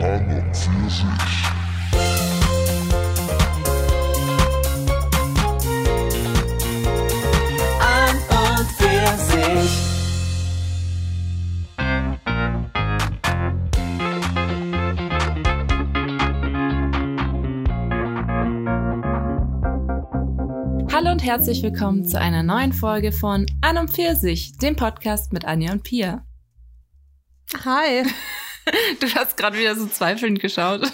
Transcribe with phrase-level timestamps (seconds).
[0.00, 1.04] An und für sich.
[8.76, 9.72] für sich.
[20.92, 25.44] Hallo und herzlich willkommen zu einer neuen Folge von An und Pfirsich, dem Podcast mit
[25.44, 26.24] Anja und Pia.
[27.64, 28.04] Hi.
[29.00, 30.90] Du hast gerade wieder so zweifelnd geschaut.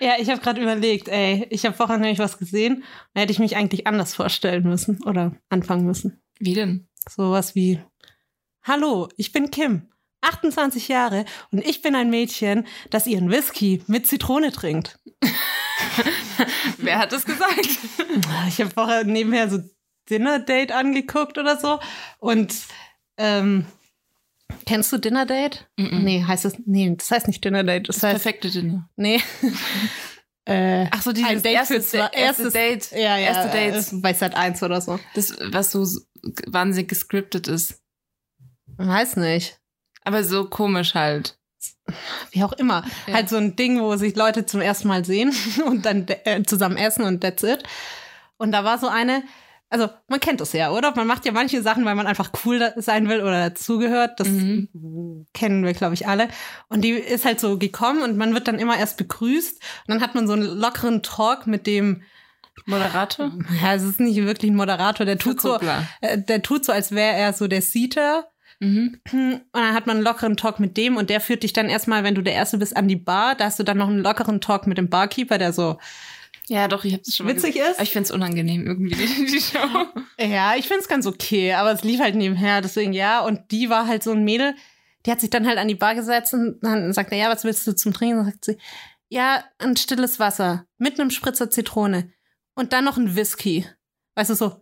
[0.00, 3.38] Ja, ich habe gerade überlegt, ey, ich habe vorher nämlich was gesehen, da hätte ich
[3.38, 6.22] mich eigentlich anders vorstellen müssen oder anfangen müssen.
[6.38, 6.88] Wie denn?
[7.08, 7.80] Sowas wie,
[8.62, 9.88] hallo, ich bin Kim,
[10.20, 14.98] 28 Jahre und ich bin ein Mädchen, das ihren Whisky mit Zitrone trinkt.
[16.78, 17.68] Wer hat das gesagt?
[18.48, 19.58] Ich habe vorher nebenher so
[20.08, 21.78] Dinner Date angeguckt oder so
[22.18, 22.54] und
[23.16, 23.66] ähm,
[24.66, 25.68] kennst du Dinner Date?
[25.76, 26.04] Mhm.
[26.04, 28.88] Nee, heißt das, nee, das heißt nicht Dinner Date, das, Das heißt, perfekte Dinner.
[28.96, 29.20] nee.
[30.44, 32.90] äh, Ach so, dieses Ein Date erste, für zwei- erste Date.
[32.92, 33.18] Ja, ja.
[33.18, 33.92] Erste Dates.
[33.92, 34.98] äh, Bei Sat 1 oder so.
[35.14, 35.86] Das, was so
[36.46, 37.80] wahnsinnig gescriptet ist.
[38.76, 39.58] Weiß nicht.
[40.04, 41.38] Aber so komisch halt.
[42.30, 42.84] Wie auch immer.
[43.06, 43.14] Ja.
[43.14, 45.34] Halt so ein Ding, wo sich Leute zum ersten Mal sehen
[45.66, 47.62] und dann äh, zusammen essen und that's it.
[48.36, 49.22] Und da war so eine,
[49.70, 50.94] also man kennt das ja, oder?
[50.96, 54.18] Man macht ja manche Sachen, weil man einfach cool sein will oder dazugehört.
[54.20, 55.26] Das Mhm.
[55.34, 56.28] kennen wir, glaube ich, alle.
[56.68, 59.54] Und die ist halt so gekommen und man wird dann immer erst begrüßt.
[59.86, 62.02] Und dann hat man so einen lockeren Talk mit dem,
[62.66, 63.30] Moderator?
[63.62, 65.58] ja, es ist nicht wirklich ein Moderator, der tut so,
[66.00, 68.28] äh, der tut so, als wäre er so der Seater.
[68.60, 68.98] Mhm.
[69.12, 72.02] Und dann hat man einen lockeren Talk mit dem und der führt dich dann erstmal,
[72.04, 73.36] wenn du der Erste bist, an die Bar.
[73.36, 75.78] Da hast du dann noch einen lockeren Talk mit dem Barkeeper, der so,
[76.48, 77.70] Ja, doch, ich hab's schon mal Witzig gesehen.
[77.70, 77.76] ist?
[77.76, 79.86] Aber Ich find's unangenehm irgendwie, die, die Show.
[80.18, 83.20] ja, ich find's ganz okay, aber es lief halt nebenher, deswegen ja.
[83.20, 84.54] Und die war halt so ein Mädel,
[85.04, 87.44] die hat sich dann halt an die Bar gesetzt und dann sagt er, ja, was
[87.44, 88.18] willst du zum Trinken?
[88.18, 88.58] Und dann sagt sie,
[89.08, 92.12] ja, ein stilles Wasser mit einem Spritzer Zitrone
[92.54, 93.66] und dann noch ein Whisky.
[94.14, 94.56] Weißt du, so,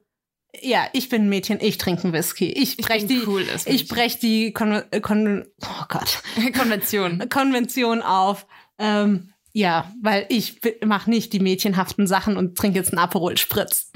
[0.62, 2.50] ja, ich bin ein Mädchen, ich trinke einen Whisky.
[2.50, 6.22] Ich brech die, cool ich brech die Kon äh, Kon oh Gott.
[6.56, 7.28] Konvention.
[7.28, 8.46] Konvention auf.
[8.78, 13.90] Ähm, ja, weil ich mache nicht die mädchenhaften Sachen und trinke jetzt einen Aperol Spritz.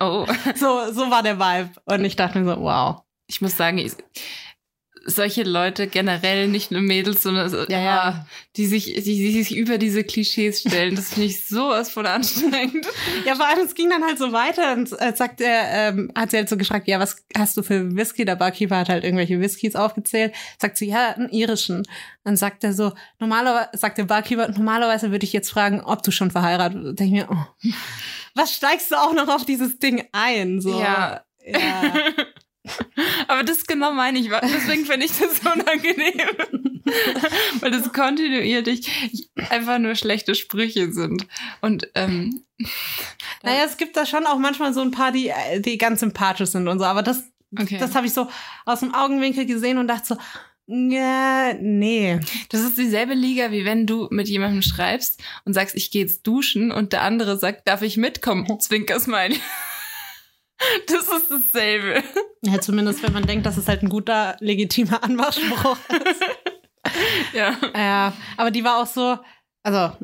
[0.00, 0.26] Oh.
[0.56, 1.70] So, so war der Vibe.
[1.84, 3.02] Und ich dachte mir so, wow.
[3.28, 3.92] Ich muss sagen, ich,
[5.06, 8.00] solche Leute generell, nicht nur Mädels, sondern so, Ja, ja.
[8.02, 12.06] ah, die sich, die, die sich über diese Klischees stellen, das finde ich sowas von
[12.06, 12.86] anstrengend.
[13.24, 16.30] Ja, vor allem, es ging dann halt so weiter und äh, sagt er, ähm, hat
[16.30, 18.24] sie halt so gefragt, ja, was hast du für Whisky?
[18.24, 20.34] Der Barkeeper hat halt irgendwelche Whiskys aufgezählt.
[20.58, 21.82] Sagt sie, ja, einen irischen.
[22.24, 26.10] Dann sagt er so, normalerweise, sagt der Barkeeper, normalerweise würde ich jetzt fragen, ob du
[26.10, 26.98] schon verheiratet bist.
[27.00, 27.70] Denke ich mir, oh,
[28.34, 30.60] was steigst du auch noch auf dieses Ding ein?
[30.60, 31.22] So, Ja.
[31.46, 31.82] ja.
[33.28, 34.28] Aber das genau meine ich.
[34.28, 36.28] Deswegen finde ich das so unangenehm.
[37.60, 38.88] Weil das kontinuierlich
[39.50, 41.26] einfach nur schlechte Sprüche sind.
[41.60, 42.42] Und ähm,
[43.42, 46.50] Naja, es gibt da schon auch manchmal so ein paar, die, äh, die ganz sympathisch
[46.50, 47.24] sind und so, aber das,
[47.58, 47.78] okay.
[47.78, 48.28] das habe ich so
[48.64, 50.16] aus dem Augenwinkel gesehen und dachte so,
[50.68, 52.18] ja, nee.
[52.48, 56.26] Das ist dieselbe Liga, wie wenn du mit jemandem schreibst und sagst, ich gehe jetzt
[56.26, 58.46] duschen und der andere sagt, darf ich mitkommen?
[58.58, 59.38] Zwinkersmiley.
[60.86, 62.02] Das ist dasselbe.
[62.42, 65.76] Ja, zumindest wenn man denkt, dass es halt ein guter, legitimer Anmachspruch
[66.10, 66.22] ist.
[67.34, 67.56] Ja.
[67.74, 69.18] Ja, aber die war auch so,
[69.66, 69.96] also,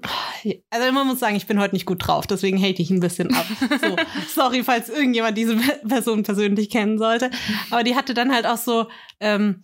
[0.71, 3.33] also man muss sagen, ich bin heute nicht gut drauf, deswegen hate ich ein bisschen
[3.33, 3.47] ab.
[3.81, 3.97] So,
[4.29, 7.31] sorry, falls irgendjemand diese Person persönlich kennen sollte.
[7.71, 8.89] Aber die hatte dann halt auch so,
[9.21, 9.63] ähm,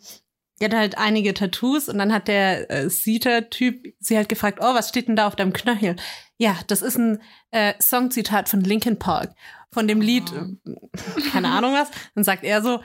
[0.61, 4.75] die hatte halt einige Tattoos und dann hat der äh, Seater-Typ sie halt gefragt, oh,
[4.75, 5.97] was steht denn da auf deinem Knöchel?
[6.37, 7.21] Ja, das ist ein
[7.51, 9.35] äh, Songzitat von Linkin Park,
[9.73, 11.91] von dem Lied, äh, keine Ahnung was.
[12.15, 12.83] Dann sagt er so,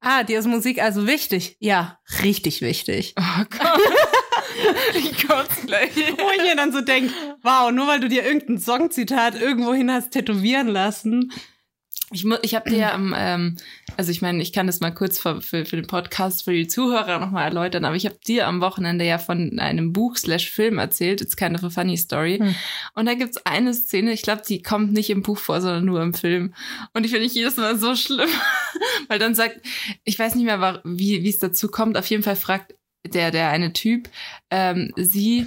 [0.00, 1.56] ah, dir ist Musik also wichtig.
[1.60, 3.14] Ja, richtig wichtig.
[3.18, 3.80] Oh Gott.
[4.94, 5.94] Ich kotze gleich.
[5.96, 10.12] Wo ich mir dann so denke, wow, nur weil du dir irgendein Songzitat irgendwohin hast
[10.12, 11.32] tätowieren lassen.
[12.12, 13.56] Ich, ich habe dir ja am, ähm,
[13.96, 16.68] also ich meine, ich kann das mal kurz für, für, für den Podcast, für die
[16.68, 20.78] Zuhörer nochmal erläutern, aber ich habe dir am Wochenende ja von einem Buch slash Film
[20.78, 22.38] erzählt, It's kind of a funny story.
[22.38, 22.54] Hm.
[22.94, 26.00] Und da gibt's eine Szene, ich glaube, die kommt nicht im Buch vor, sondern nur
[26.00, 26.54] im Film.
[26.94, 28.30] Und die finde ich jedes Mal so schlimm,
[29.08, 29.60] weil dann sagt,
[30.04, 33.72] ich weiß nicht mehr, wie es dazu kommt, auf jeden Fall fragt der, der eine
[33.72, 34.08] Typ,
[34.50, 35.46] ähm, sie,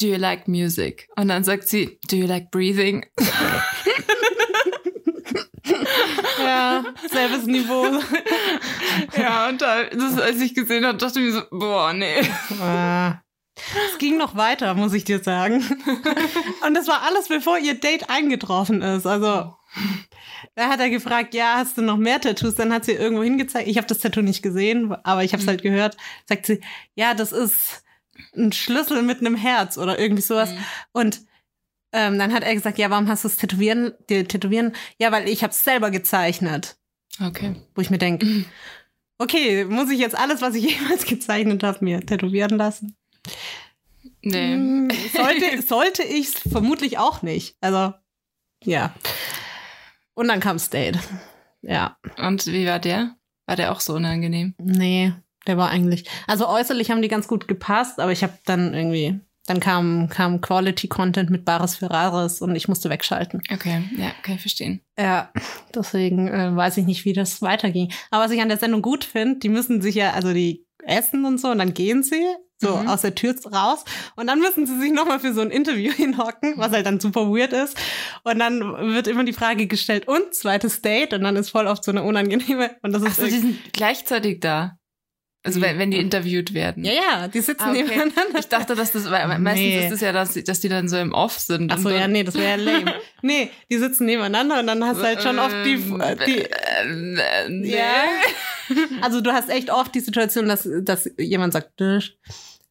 [0.00, 1.08] do you like music?
[1.16, 3.06] Und dann sagt sie, do you like breathing?
[6.46, 7.86] Ja, selbes Niveau.
[9.16, 12.20] Ja, und da, das, als ich gesehen habe, dachte ich mir so, boah, nee.
[12.60, 13.20] Ah.
[13.56, 15.64] Es ging noch weiter, muss ich dir sagen.
[16.66, 19.06] Und das war alles, bevor ihr Date eingetroffen ist.
[19.06, 19.54] Also,
[20.54, 22.54] da hat er gefragt, ja, hast du noch mehr Tattoos?
[22.54, 23.68] Dann hat sie irgendwo hingezeigt.
[23.68, 25.96] Ich habe das Tattoo nicht gesehen, aber ich habe es halt gehört.
[26.26, 26.60] Sagt sie,
[26.94, 27.82] ja, das ist
[28.36, 30.50] ein Schlüssel mit einem Herz oder irgendwie sowas.
[30.50, 30.64] Mhm.
[30.92, 31.20] Und
[31.92, 34.72] ähm, dann hat er gesagt, ja, warum hast du es tätowieren, dir tätowieren?
[34.98, 36.76] Ja, weil ich habe es selber gezeichnet.
[37.24, 37.56] Okay.
[37.74, 38.44] Wo ich mir denke, Mhm.
[39.18, 42.96] okay, muss ich jetzt alles, was ich jemals gezeichnet habe, mir tätowieren lassen?
[44.22, 44.54] Nee.
[44.54, 47.56] Hm, sollte sollte ich es vermutlich auch nicht.
[47.60, 47.94] Also,
[48.64, 48.94] ja.
[50.14, 50.98] Und dann kam State.
[51.62, 51.96] Ja.
[52.18, 53.16] Und wie war der?
[53.46, 54.54] War der auch so unangenehm?
[54.58, 55.12] Nee,
[55.46, 56.08] der war eigentlich.
[56.26, 59.20] Also äußerlich haben die ganz gut gepasst, aber ich habe dann irgendwie.
[59.46, 63.42] Dann kam, kam Quality Content mit Bares Ferraris und ich musste wegschalten.
[63.52, 64.80] Okay, ja, kann ich verstehen.
[64.98, 65.30] Ja,
[65.74, 67.92] deswegen äh, weiß ich nicht, wie das weiterging.
[68.10, 71.24] Aber was ich an der Sendung gut finde, die müssen sich ja, also die essen
[71.24, 72.22] und so und dann gehen sie
[72.58, 72.88] so Mhm.
[72.88, 73.84] aus der Tür raus
[74.16, 77.26] und dann müssen sie sich nochmal für so ein Interview hinhocken, was halt dann super
[77.28, 77.76] weird ist.
[78.24, 78.60] Und dann
[78.94, 81.12] wird immer die Frage gestellt, und zweites Date?
[81.12, 83.72] Und dann ist voll oft so eine unangenehme und das ist Achso, die irgendwie- sind
[83.74, 84.78] gleichzeitig da.
[85.46, 86.84] Also wenn, wenn die interviewt werden.
[86.84, 87.82] ja, ja, die sitzen Ah, okay.
[87.84, 88.38] nebeneinander.
[88.38, 89.86] Ich dachte, dass das, weil meistens Nee.
[89.86, 91.72] ist es ja, dass, dass die dann so im Off sind.
[91.72, 92.94] Ach so, ja, nee, das wäre ja lame.
[93.22, 96.44] nee, die sitzen nebeneinander und dann hast du halt schon oft die, Ähm, die äh,
[96.44, 97.76] äh, nee.
[97.76, 98.04] Ja.
[99.00, 101.80] Also du hast echt oft die Situation, dass, dass jemand sagt.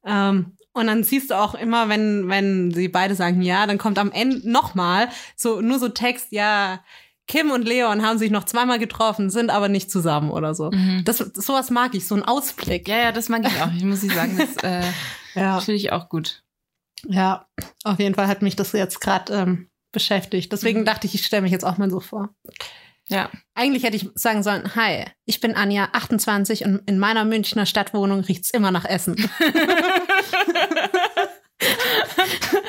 [0.05, 3.97] Ähm, und dann siehst du auch immer, wenn, wenn sie beide sagen ja, dann kommt
[3.97, 5.07] am Ende nochmal
[5.37, 6.83] so, nur so Text, ja,
[7.27, 10.69] Kim und Leon haben sich noch zweimal getroffen, sind aber nicht zusammen oder so.
[10.71, 11.01] Mhm.
[11.05, 12.87] Das, sowas mag ich, so ein Ausblick.
[12.87, 13.71] Ja, ja, das mag ich auch.
[13.75, 14.83] Ich muss sagen, das äh,
[15.39, 16.43] Ja, finde ich auch gut.
[17.07, 17.47] ja.
[17.83, 20.51] Auf jeden Fall hat mich das jetzt gerade ähm, beschäftigt.
[20.51, 20.85] Deswegen Mhm.
[20.85, 22.29] dachte ich, ich stelle mich jetzt auch mal so vor.
[23.07, 23.29] Ja.
[23.53, 28.21] Eigentlich hätte ich sagen sollen, hi, ich bin Anja, 28 und in meiner Münchner Stadtwohnung
[28.21, 29.15] riecht's immer nach Essen.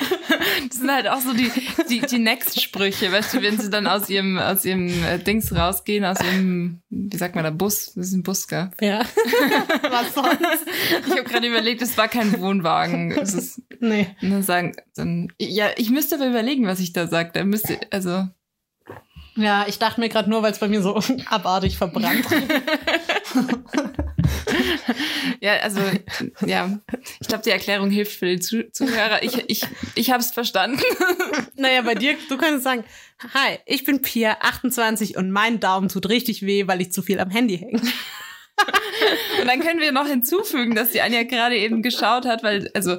[0.69, 1.51] Das sind halt auch so die,
[1.89, 6.03] die, die Next-Sprüche, weißt du, wenn sie dann aus ihrem, aus ihrem äh, Dings rausgehen,
[6.05, 8.71] aus ihrem, wie sagt man da, Bus, das ist ein Bus, gell?
[8.81, 9.01] Ja.
[9.89, 10.65] Was sonst?
[11.05, 13.11] Ich habe gerade überlegt, es war kein Wohnwagen.
[13.11, 14.07] Es ist, Nee.
[14.21, 17.29] und dann sagen, dann, ja, ich müsste aber überlegen, was ich da sage.
[17.33, 18.27] Da müsste, also,
[19.35, 20.99] Ja, ich dachte mir gerade nur, weil es bei mir so
[21.29, 22.25] abartig verbrannt.
[25.41, 25.79] ja, also,
[26.45, 26.79] ja,
[27.19, 29.23] ich glaube, die Erklärung hilft für den Zu Zuhörer.
[29.23, 29.61] Ich, ich,
[29.95, 30.81] ich habe es verstanden.
[31.55, 32.83] naja, bei dir, du könntest sagen,
[33.33, 37.19] hi, ich bin Pia, 28 und mein Daumen tut richtig weh, weil ich zu viel
[37.19, 37.81] am Handy hänge.
[39.39, 42.97] Und dann können wir noch hinzufügen, dass die Anja gerade eben geschaut hat, weil, also,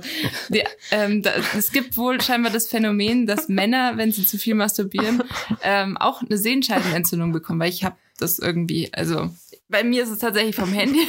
[0.49, 0.63] die,
[0.93, 5.25] ähm, da, es gibt wohl scheinbar das Phänomen, dass Männer, wenn sie zu viel masturbieren,
[5.63, 9.31] ähm, auch eine Sehenscheidenentzündung bekommen, weil ich habe das irgendwie, also,
[9.69, 11.07] bei mir ist es tatsächlich vom Handy.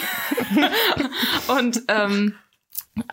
[1.47, 2.35] Und, ähm,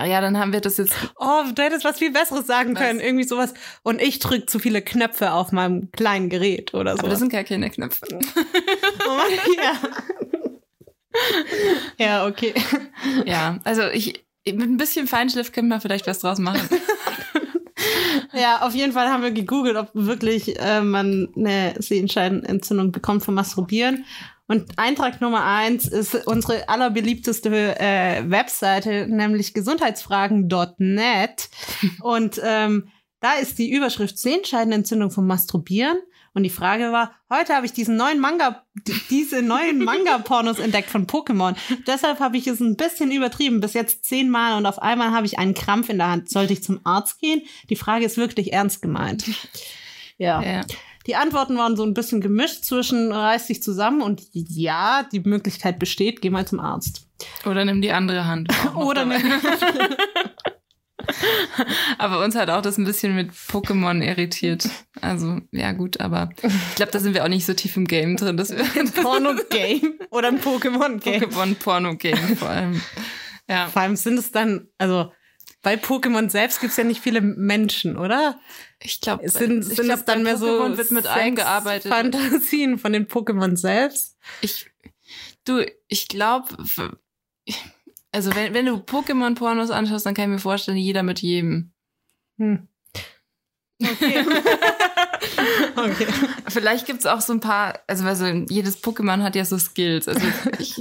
[0.01, 2.83] ja, dann haben wir das jetzt, Oh, du hättest was viel Besseres sagen Was?
[2.83, 3.01] können.
[3.01, 3.55] Irgendwie sowas.
[3.83, 7.01] Und ich drück zu viele Knöpfe auf meinem kleinen Gerät oder so.
[7.01, 8.07] aber das sind gar keine Knöpfe.
[8.11, 8.19] oh
[9.17, 9.73] Mann, ja.
[11.99, 12.55] ja, okay.
[13.25, 16.69] Ja, also ich, mit ein bisschen Feinschliff können wir vielleicht was draus machen.
[18.33, 23.35] Ja, auf jeden Fall haben wir gegoogelt, ob wirklich äh, man eine Sehenscheidenentzündung bekommt vom
[23.35, 24.05] Masturbieren.
[24.49, 27.51] Und Eintrag Nummer eins ist unsere allerbeliebteste
[27.81, 31.49] äh, Webseite, nämlich gesundheitsfragen.net.
[32.01, 32.89] Und ähm,
[33.21, 35.99] da ist die Überschrift Sehenscheidenentzündung vom Masturbieren.
[36.35, 40.91] Und die Frage war, heute habe ich diesen neuen Manga, die- diese neuen Manga-Pornos entdeckt
[40.91, 41.57] von Pokémon.
[41.87, 45.39] Deshalb habe ich es ein bisschen übertrieben, bis jetzt zehnmal und auf einmal habe ich
[45.39, 46.29] einen Krampf in der Hand.
[46.29, 47.41] Sollte ich zum Arzt gehen?
[47.71, 49.25] Die Frage ist wirklich ernst gemeint.
[50.19, 50.43] Ja.
[50.43, 50.61] Ja.
[51.07, 55.79] Die Antworten waren so ein bisschen gemischt zwischen reiß dich zusammen und ja, die Möglichkeit
[55.79, 57.07] besteht, geh mal zum Arzt.
[57.45, 58.49] Oder nimm die andere Hand.
[58.75, 59.19] Oder dabei.
[59.19, 59.41] ne,
[61.99, 64.69] Aber uns hat auch das ein bisschen mit Pokémon irritiert.
[65.01, 68.17] Also, ja, gut, aber ich glaube, da sind wir auch nicht so tief im Game
[68.17, 68.65] drin, dass wir
[69.03, 71.23] Porno-Game oder ein Pokémon-Game.
[71.23, 72.81] Pokémon-Porno-Game vor allem.
[73.49, 73.69] Ja.
[73.69, 75.13] Vor allem sind es dann, also
[75.67, 78.39] bei Pokémon selbst gibt es ja nicht viele Menschen, oder?
[78.81, 81.91] Ich glaube, Es sind, ich sind glaub, es dann mehr so Pokémon wird mit eingearbeitet.
[81.91, 84.17] Fantasien von den Pokémon selbst.
[84.43, 84.71] Ich,
[85.45, 86.55] du, ich glaube,
[88.13, 91.73] also wenn, wenn du Pokémon-Pornos anschaust, dann kann ich mir vorstellen, jeder mit jedem.
[92.39, 92.69] Hm.
[93.83, 94.25] Okay.
[95.77, 96.07] okay.
[96.49, 100.09] Vielleicht gibt's auch so ein paar, also, also jedes Pokémon hat ja so Skills.
[100.09, 100.27] Also
[100.59, 100.75] ich,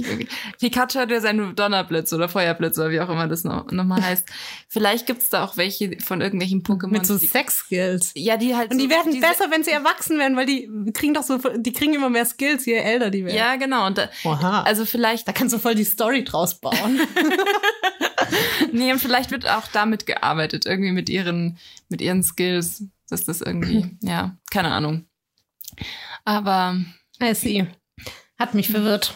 [0.58, 4.02] Pikachu hat ja seine Donnerblitz oder Feuerblitz oder wie auch immer das noch, noch mal
[4.02, 4.26] heißt.
[4.68, 6.88] Vielleicht gibt's da auch welche von irgendwelchen Pokémon.
[6.88, 8.12] Mit so Sex-Skills.
[8.14, 10.70] ja, die halt Und die so, werden diese- besser, wenn sie erwachsen werden, weil die
[10.94, 13.36] kriegen doch so, die kriegen immer mehr Skills, je älter die werden.
[13.36, 13.86] Ja, genau.
[13.86, 14.62] Und da, Oha.
[14.62, 17.00] also vielleicht, da kannst du voll die Story draus bauen.
[18.72, 23.40] nee, und vielleicht wird auch damit gearbeitet, irgendwie mit ihren, mit ihren Skills, dass das
[23.40, 25.06] irgendwie, ja, keine Ahnung.
[26.24, 26.76] Aber
[27.22, 27.66] I see.
[28.38, 29.14] Hat mich verwirrt.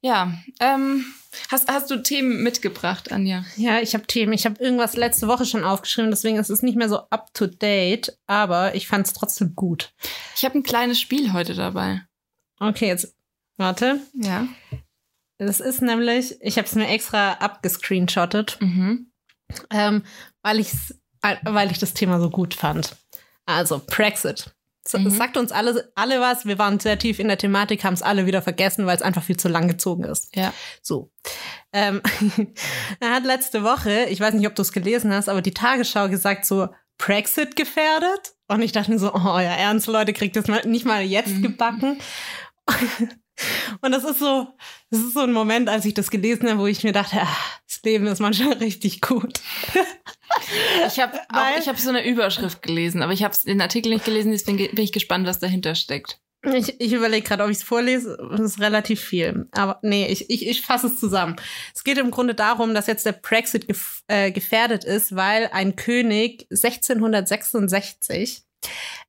[0.00, 1.04] ja, ähm,
[1.50, 3.44] Hast, hast du Themen mitgebracht, Anja?
[3.56, 4.32] Ja, ich habe Themen.
[4.32, 7.46] Ich habe irgendwas letzte Woche schon aufgeschrieben, deswegen ist es nicht mehr so up to
[7.46, 9.92] date, aber ich fand es trotzdem gut.
[10.36, 12.02] Ich habe ein kleines Spiel heute dabei.
[12.58, 13.14] Okay, jetzt
[13.56, 14.00] warte.
[14.14, 14.46] Ja.
[15.46, 19.10] Das ist nämlich, ich habe es mir extra abgescreenshottet, Mhm.
[19.70, 20.02] ähm,
[20.42, 22.96] weil, ich's, äh, weil ich das Thema so gut fand.
[23.46, 24.54] Also, Brexit.
[24.86, 25.10] So, Mhm.
[25.10, 26.44] Sagt uns alle, alle was.
[26.44, 29.22] Wir waren sehr tief in der Thematik, haben es alle wieder vergessen, weil es einfach
[29.22, 30.34] viel zu lang gezogen ist.
[30.34, 30.52] Ja.
[30.82, 31.12] So.
[31.72, 32.02] Ähm,
[33.00, 36.08] er hat letzte Woche, ich weiß nicht, ob du es gelesen hast, aber die Tagesschau
[36.08, 36.68] gesagt, so
[36.98, 38.34] Brexit gefährdet.
[38.48, 41.30] Und ich dachte mir so, oh ja, ernst, Leute, kriegt das mal, nicht mal jetzt
[41.34, 41.42] Mhm.
[41.42, 41.98] gebacken.
[43.80, 44.48] Und das ist so,
[44.90, 47.36] das ist so ein Moment, als ich das gelesen habe, wo ich mir dachte, ah,
[47.66, 49.40] das Leben ist manchmal richtig gut.
[50.86, 51.18] Ich habe
[51.58, 54.92] ich so eine Überschrift gelesen, aber ich habe den Artikel nicht gelesen, deswegen bin ich
[54.92, 56.22] gespannt, was dahinter steckt.
[56.44, 58.18] Ich, ich überlege gerade, ob ich es vorlese.
[58.30, 59.46] Das ist relativ viel.
[59.52, 61.36] Aber nee, ich, ich, ich fasse es zusammen.
[61.72, 65.76] Es geht im Grunde darum, dass jetzt der Brexit gef äh, gefährdet ist, weil ein
[65.76, 68.42] König 1666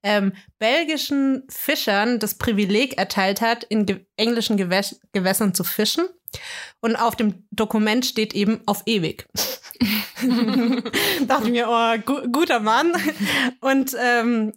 [0.03, 6.05] ähm, belgischen Fischern das Privileg erteilt hat, in ge englischen Gewäs Gewässern zu fischen.
[6.81, 9.27] Und auf dem Dokument steht eben auf ewig.
[11.27, 12.93] Dachte mir, oh, gu guter Mann.
[13.60, 14.53] Und ähm,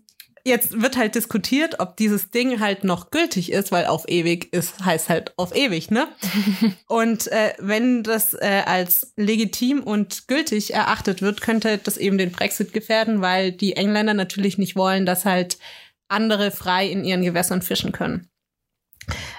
[0.47, 4.85] jetzt wird halt diskutiert, ob dieses Ding halt noch gültig ist, weil auf ewig ist,
[4.85, 6.09] heißt halt auf ewig, ne?
[6.89, 12.33] und äh, wenn das äh, als legitim und gültig erachtet wird, könnte das eben den
[12.33, 15.59] Brexit gefährden, weil die Engländer natürlich nicht wollen, dass halt
[16.09, 18.29] andere frei in ihren Gewässern fischen können.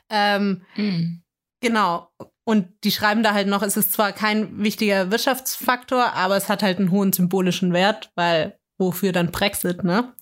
[0.10, 1.24] Ähm, Mhm.
[1.62, 2.10] Genau.
[2.46, 6.64] Und die schreiben da halt noch, es ist zwar kein wichtiger Wirtschaftsfaktor, aber es hat
[6.64, 10.14] halt einen hohen symbolischen Wert, weil wofür dann Brexit, ne?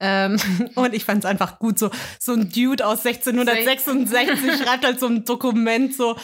[0.00, 0.38] Ähm,
[0.74, 5.06] und ich fand es einfach gut, so, so ein Dude aus 1666 schreibt halt so
[5.06, 6.16] ein Dokument so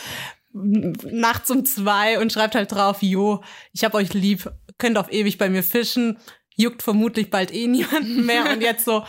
[0.54, 5.38] nachts um zwei und schreibt halt drauf, jo, ich hab euch lieb, könnt auf ewig
[5.38, 6.18] bei mir fischen,
[6.56, 9.04] juckt vermutlich bald eh niemanden mehr und jetzt so,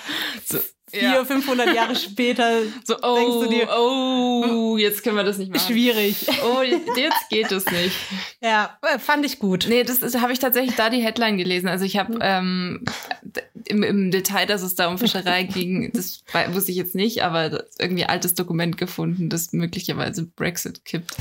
[0.46, 1.26] So, vier, ja.
[1.26, 5.68] 500 Jahre später So, oh, denkst du dir, oh, jetzt können wir das nicht machen.
[5.68, 6.16] schwierig.
[6.46, 7.96] Oh, jetzt geht es nicht.
[8.42, 9.66] Ja, äh, fand ich gut.
[9.68, 11.68] Nee, das, habe ich tatsächlich da die Headline gelesen.
[11.68, 12.86] Also ich habe ähm,
[13.22, 17.24] d- im, im Detail, dass es da um Fischerei ging, das wusste ich jetzt nicht,
[17.24, 21.16] aber irgendwie altes Dokument gefunden, das möglicherweise Brexit kippt.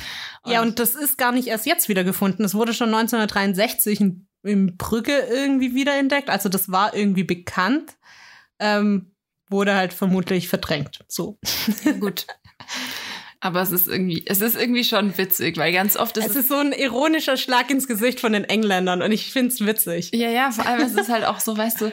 [0.46, 2.44] Ja, und das ist gar nicht erst jetzt wieder gefunden.
[2.44, 6.30] Es wurde schon 1963 in, in Brügge irgendwie wiederentdeckt.
[6.30, 7.96] Also das war irgendwie bekannt.
[8.58, 9.12] Ähm,
[9.52, 11.04] wurde halt vermutlich verdrängt.
[11.06, 11.38] So.
[12.00, 12.26] gut.
[13.44, 16.48] Aber es ist irgendwie, es ist irgendwie schon witzig, weil ganz oft ist Es ist
[16.48, 20.12] so ein ironischer Schlag ins Gesicht von den Engländern und ich find's witzig.
[20.14, 21.92] Ja, ja, vor allem es ist halt auch so, weißt du,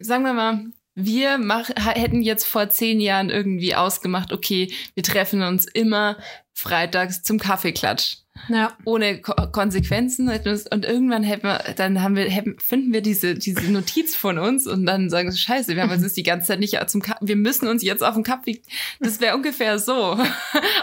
[0.00, 5.42] sagen wir mal, wir mach, hätten jetzt vor zehn Jahren irgendwie ausgemacht, okay, wir treffen
[5.42, 6.18] uns immer
[6.52, 8.18] freitags zum Kaffeeklatsch.
[8.48, 8.72] Ja.
[8.84, 10.28] Ohne Ko Konsequenzen.
[10.28, 14.66] Und irgendwann hätten wir, dann haben wir, hätten, finden wir diese, diese Notiz von uns
[14.66, 17.26] und dann sagen so, scheiße, wir haben uns jetzt die ganze Zeit nicht zum Kaffee,
[17.26, 18.62] wir müssen uns jetzt auf den Kaffee,
[19.00, 19.92] das wäre ungefähr so.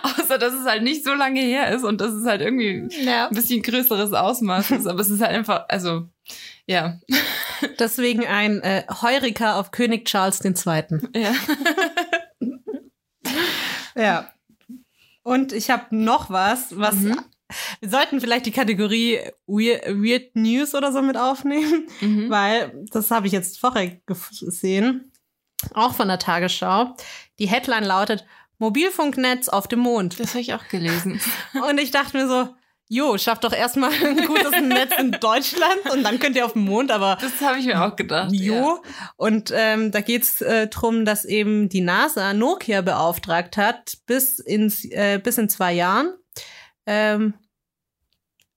[0.04, 3.28] Außer, dass es halt nicht so lange her ist und dass es halt irgendwie ja.
[3.28, 4.88] ein bisschen größeres Ausmaß ist.
[4.88, 6.08] Aber es ist halt einfach, also,
[6.70, 7.00] ja.
[7.80, 10.54] Deswegen ein äh, Heurika auf König Charles II.
[11.16, 11.34] Ja.
[13.96, 14.32] Ja.
[15.24, 17.20] Und ich habe noch was, was Mhm.
[17.82, 21.88] wir sollten vielleicht die Kategorie Weird, Weird News oder so mit aufnehmen.
[22.00, 22.30] Mhm.
[22.30, 25.12] weil das habe ich jetzt vorher gesehen,
[25.74, 26.96] auch von der Tagesschau.
[27.40, 28.26] Die Headline lautet
[28.60, 30.20] Mobilfunknetz auf dem Mond.
[30.20, 31.20] Das habe ich auch gelesen.
[31.70, 32.56] Und ich dachte mir so,
[32.90, 36.64] jo, schafft doch erstmal ein gutes Netz in Deutschland und dann könnt ihr auf dem
[36.64, 38.32] Mond, aber Das habe ich mir auch gedacht.
[38.34, 38.84] jo.
[39.16, 44.84] Und ähm, da geht's äh, drum, dass eben die NASA Nokia beauftragt hat, bis, ins,
[44.86, 46.14] äh, bis in zwei Jahren,
[46.86, 47.36] ähm,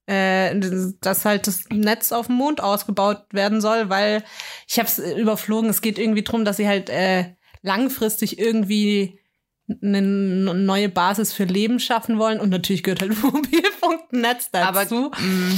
[0.07, 0.59] äh,
[1.01, 4.25] dass halt das Netz auf dem Mond ausgebaut werden soll, weil
[4.67, 9.21] ich habe es überflogen, es geht irgendwie drum, dass sie halt äh, langfristig irgendwie
[9.69, 15.11] eine neue Basis für Leben schaffen wollen und natürlich gehört halt Mobilfunknetz Aber, dazu.
[15.17, 15.57] mh,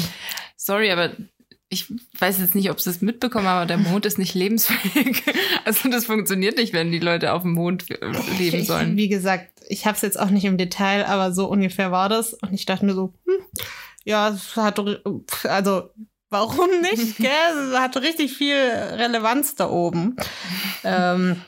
[0.56, 1.12] sorry, aber
[1.70, 5.22] ich weiß jetzt nicht, ob sie es mitbekommen haben, aber der Mond ist nicht lebensfähig.
[5.66, 7.96] Also das funktioniert nicht, wenn die Leute auf dem Mond äh,
[8.38, 8.98] leben ich, sollen.
[8.98, 12.34] Wie gesagt, ich habe es jetzt auch nicht im Detail, aber so ungefähr war das.
[12.34, 13.46] Und ich dachte mir so, hm,
[14.04, 14.78] ja, es hat
[15.44, 15.90] also
[16.28, 17.16] warum nicht?
[17.18, 17.72] Gell?
[17.72, 20.16] Es hat richtig viel Relevanz da oben.
[20.84, 21.40] ähm,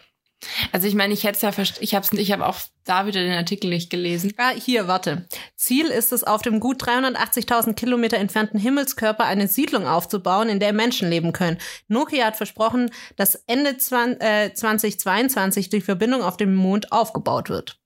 [0.72, 1.50] Also ich meine, ich hätte es ja
[1.80, 4.32] ich habe ich hab auch da wieder den Artikel nicht gelesen.
[4.36, 5.26] ah, hier, warte.
[5.56, 10.72] Ziel ist es, auf dem gut 380.000 Kilometer entfernten Himmelskörper eine Siedlung aufzubauen, in der
[10.72, 11.58] Menschen leben können.
[11.88, 17.78] Nokia hat versprochen, dass Ende 20, äh, 2022 die Verbindung auf dem Mond aufgebaut wird.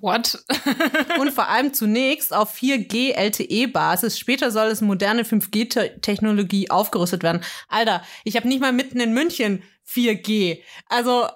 [0.00, 0.44] What?
[1.20, 4.18] Und vor allem zunächst auf 4G LTE-Basis.
[4.18, 7.42] Später soll es moderne 5G-Technologie aufgerüstet werden.
[7.68, 10.60] Alter, ich habe nicht mal mitten in München 4G.
[10.88, 11.28] Also,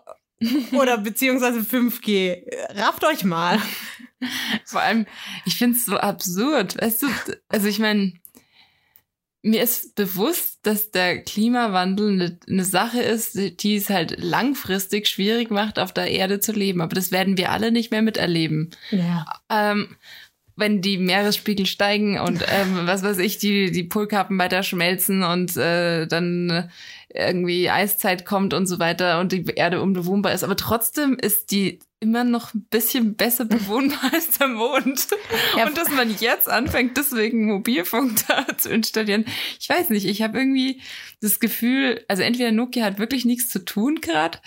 [0.73, 2.43] oder beziehungsweise 5G.
[2.77, 3.59] Rafft euch mal.
[4.65, 5.07] Vor allem,
[5.45, 6.81] ich finde es so absurd.
[6.81, 7.07] Weißt du,
[7.49, 8.13] also ich meine,
[9.43, 15.51] mir ist bewusst, dass der Klimawandel eine, eine Sache ist, die es halt langfristig schwierig
[15.51, 16.81] macht, auf der Erde zu leben.
[16.81, 18.71] Aber das werden wir alle nicht mehr miterleben.
[18.91, 19.25] Ja.
[19.49, 19.97] Ähm,
[20.57, 25.57] wenn die Meeresspiegel steigen und ähm, was weiß ich, die, die Polkappen weiter schmelzen und
[25.57, 26.71] äh, dann
[27.15, 30.45] irgendwie Eiszeit kommt und so weiter und die Erde unbewohnbar ist.
[30.45, 35.09] Aber trotzdem ist die immer noch ein bisschen besser bewohnbar als der Mond.
[35.57, 35.67] Ja.
[35.67, 39.27] Und dass man jetzt anfängt, deswegen Mobilfunk da zu installieren.
[39.59, 40.81] Ich weiß nicht, ich habe irgendwie
[41.21, 44.39] das Gefühl, also entweder Nokia hat wirklich nichts zu tun gerade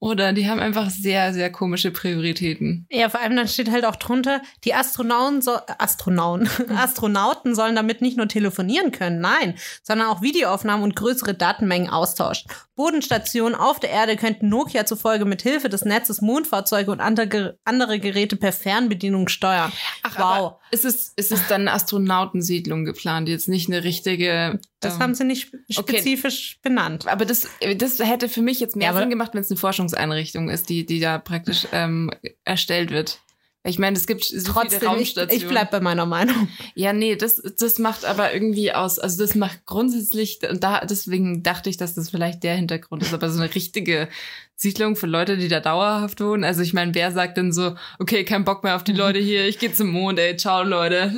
[0.00, 2.86] oder die haben einfach sehr, sehr komische Prioritäten.
[2.90, 8.00] Ja, vor allem dann steht halt auch drunter, die Astronauten, so, Astronauten, Astronauten sollen damit
[8.00, 12.50] nicht nur telefonieren können, nein, sondern auch Videoaufnahmen und größere Datenmengen austauschen.
[12.76, 18.00] Bodenstationen auf der Erde könnten Nokia zufolge mit Hilfe des Netzes Mondfahrzeuge und andere, andere
[18.00, 19.70] Geräte per Fernbedienung steuern.
[20.02, 20.54] Ach, wow.
[20.70, 24.60] ist es, ist es dann eine Astronautensiedlung geplant, jetzt nicht eine richtige.
[24.80, 27.06] Das ähm, haben sie nicht spezifisch benannt.
[27.06, 27.46] Aber das,
[27.76, 30.86] das hätte für mich jetzt mehr Ja, Sinn gemacht, wenn es eine Forschungseinrichtung ist, die,
[30.86, 32.10] die da praktisch ähm,
[32.44, 33.20] erstellt wird.
[33.62, 35.36] Ich meine, es gibt so viele Trotzdem, ich, Raumstationen.
[35.36, 36.48] ich bleib bei meiner Meinung.
[36.74, 41.42] Ja, nee, das, das macht aber irgendwie aus, also das macht grundsätzlich, und da, deswegen
[41.42, 44.08] dachte ich, dass das vielleicht der Hintergrund ist, aber so eine richtige
[44.56, 46.42] Siedlung für Leute, die da dauerhaft wohnen.
[46.42, 49.46] Also ich meine, wer sagt denn so, okay, kein Bock mehr auf die Leute hier,
[49.46, 51.14] ich gehe zum Mond, ey, ciao Leute.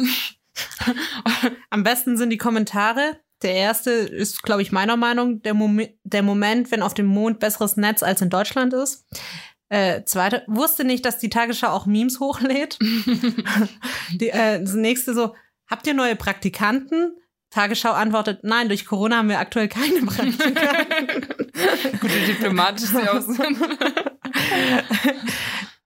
[1.70, 3.20] Am besten sind die Kommentare.
[3.42, 7.40] Der erste ist, glaube ich, meiner Meinung, der, Mom der Moment, wenn auf dem Mond
[7.40, 9.06] besseres Netz als in Deutschland ist.
[9.68, 12.78] Äh, zweite, wusste nicht, dass die Tagesschau auch Memes hochlädt.
[14.12, 15.34] die, äh, das nächste so,
[15.66, 17.16] habt ihr neue Praktikanten?
[17.48, 21.20] Tagesschau antwortet, nein, durch Corona haben wir aktuell keine Praktikanten.
[22.00, 23.58] Gut, wie diplomatisch sie auch sind.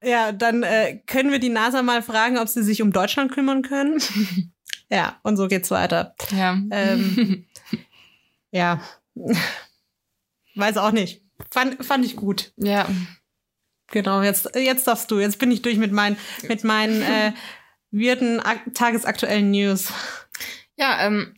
[0.02, 3.62] ja, dann äh, können wir die NASA mal fragen, ob sie sich um Deutschland kümmern
[3.62, 4.00] können.
[4.90, 6.14] ja, und so geht's weiter.
[6.30, 6.58] Ja.
[6.70, 7.46] Ähm,
[8.50, 8.80] ja.
[10.54, 11.22] Weiß auch nicht.
[11.50, 12.52] Fand, fand ich gut.
[12.56, 12.88] ja.
[13.92, 15.20] Genau, jetzt, jetzt darfst du.
[15.20, 16.16] Jetzt bin ich durch mit meinen,
[16.48, 17.32] mit meinen äh,
[17.92, 19.92] weirden ak tagesaktuellen News.
[20.76, 21.36] Ja, ähm,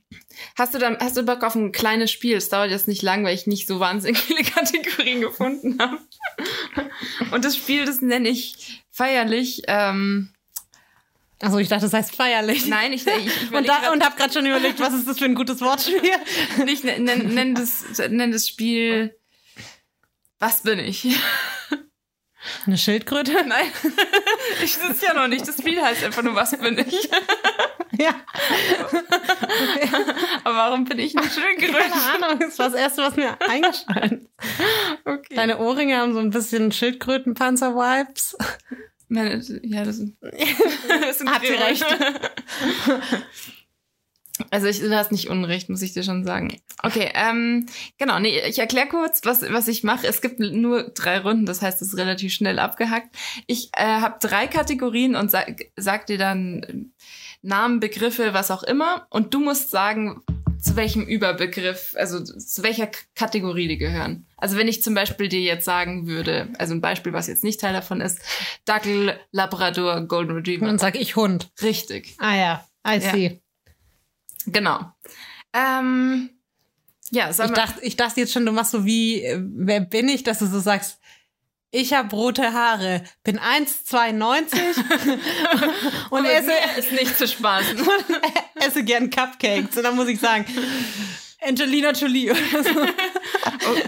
[0.56, 2.36] hast du dann, hast du Bock auf ein kleines Spiel?
[2.36, 5.98] Es dauert jetzt nicht lang, weil ich nicht so wahnsinnig viele Kategorien gefunden habe.
[7.32, 9.62] Und das Spiel, das nenne ich feierlich.
[9.68, 10.30] Ähm,
[11.40, 12.66] Also ich dachte, das heißt feierlich.
[12.66, 15.26] nein, ich, ich, ich und, da, und habe gerade schon überlegt, was ist das für
[15.26, 16.00] ein gutes Wortspiel?
[16.66, 19.14] Ich nenn, nenn, nenn, das, nenn das Spiel
[20.40, 21.06] Was bin ich?
[22.66, 23.32] Eine Schildkröte?
[23.46, 23.66] Nein,
[24.62, 25.46] ich ist ja noch nicht.
[25.46, 27.08] Das Spiel heißt einfach nur Was bin ich?
[27.98, 28.10] Ja.
[30.44, 32.22] Aber warum bin ich eine Keine Schildkröte?
[32.22, 34.30] Ahnung, das war das Erste, was mir eingefallen ist.
[35.04, 35.34] Okay.
[35.34, 38.36] Deine Ohrringe haben so ein bisschen Schildkrötenpanzer-Vibes.
[39.08, 41.64] Meine, ja, das sind, das sind Hat sie Kreole.
[41.64, 41.84] recht.
[44.50, 46.56] Also ich, du hast nicht Unrecht, muss ich dir schon sagen.
[46.82, 47.66] Okay, ähm,
[47.98, 50.06] genau, nee, ich erkläre kurz, was, was ich mache.
[50.06, 53.14] Es gibt nur drei Runden, das heißt, es ist relativ schnell abgehackt.
[53.46, 56.92] Ich äh, habe drei Kategorien und sag, sag dir dann
[57.42, 59.06] Namen, Begriffe, was auch immer.
[59.10, 60.22] Und du musst sagen,
[60.60, 64.26] zu welchem Überbegriff, also zu welcher Kategorie die gehören.
[64.36, 67.60] Also wenn ich zum Beispiel dir jetzt sagen würde, also ein Beispiel, was jetzt nicht
[67.60, 68.20] Teil davon ist,
[68.64, 70.66] Dackel, Labrador, Golden Retriever.
[70.66, 71.50] Dann sag ich Hund.
[71.62, 72.14] Richtig.
[72.18, 73.00] Ah ja, I Ja.
[73.12, 73.40] see.
[74.46, 74.80] Genau.
[75.52, 76.30] Ähm,
[77.10, 80.08] ja, sag Ich dachte, ich dachte jetzt schon, du machst so wie, äh, wer bin
[80.08, 80.98] ich, dass du so sagst,
[81.70, 84.54] ich habe rote Haare, bin 1,92
[86.10, 87.78] und Aber esse, ist nicht zu spaßen.
[88.54, 89.76] esse gern Cupcakes.
[89.76, 90.46] Und dann muss ich sagen,
[91.40, 92.80] Angelina Jolie oder so.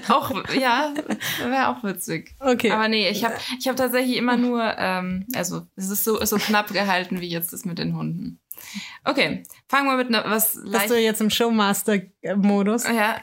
[0.12, 0.92] Auch, ja,
[1.38, 2.34] wäre auch witzig.
[2.38, 2.70] Okay.
[2.70, 6.36] Aber nee, ich habe ich hab tatsächlich immer nur, ähm, also es ist so, so
[6.36, 8.40] knapp gehalten wie jetzt das mit den Hunden.
[9.04, 10.90] Okay, fangen wir mit ne, was Bist leicht.
[10.90, 12.84] du jetzt im Showmaster-Modus?
[12.88, 13.20] Ja.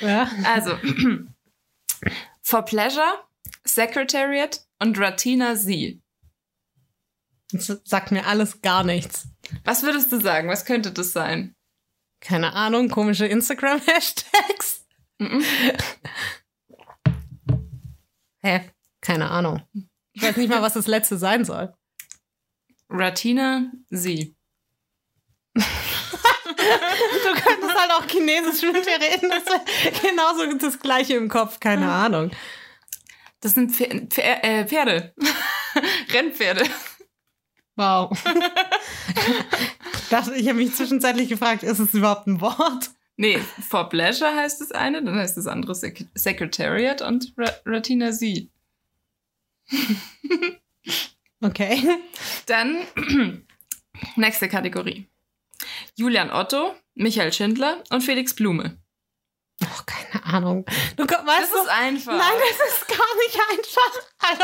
[0.00, 0.30] Ja.
[0.44, 0.78] Also,
[2.42, 3.24] For Pleasure,
[3.64, 6.00] Secretariat und Ratina Z.
[7.52, 9.28] Das sagt mir alles gar nichts.
[9.64, 10.48] Was würdest du sagen?
[10.48, 11.54] Was könnte das sein?
[12.20, 14.86] Keine Ahnung, komische Instagram-Hashtags?
[15.18, 15.44] Mhm.
[18.42, 18.70] Hä?
[19.00, 19.62] Keine Ahnung.
[20.12, 21.74] Ich weiß nicht mal, was das letzte sein soll.
[22.88, 24.34] Ratina Z.
[26.66, 29.30] Du könntest halt auch Chinesisch mit mir reden.
[29.30, 31.60] Das wäre genauso das Gleiche im Kopf.
[31.60, 32.30] Keine Ahnung.
[33.40, 35.14] Das sind Pfer Pfer äh, Pferde.
[36.12, 36.64] Rennpferde.
[37.76, 38.10] Wow.
[40.10, 42.90] das, ich habe mich zwischenzeitlich gefragt, ist es überhaupt ein Wort?
[43.18, 48.12] Nee, For Pleasure heißt das eine, dann heißt das andere Sec Secretariat und Ra Ratina
[48.12, 48.48] Z.
[51.40, 51.82] Okay.
[52.46, 52.86] Dann
[54.16, 55.06] nächste Kategorie.
[55.94, 58.78] Julian Otto, Michael Schindler und Felix Blume.
[59.62, 60.66] Oh, keine Ahnung.
[60.96, 62.12] Du ko- Das weißt du, ist einfach.
[62.18, 64.02] Nein, das ist gar nicht einfach.
[64.18, 64.42] Also,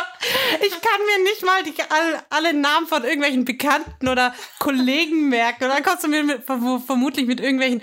[0.67, 5.65] ich kann mir nicht mal die, alle, alle Namen von irgendwelchen Bekannten oder Kollegen merken.
[5.65, 7.83] Und dann kommst du mir mit, verm- vermutlich mit irgendwelchen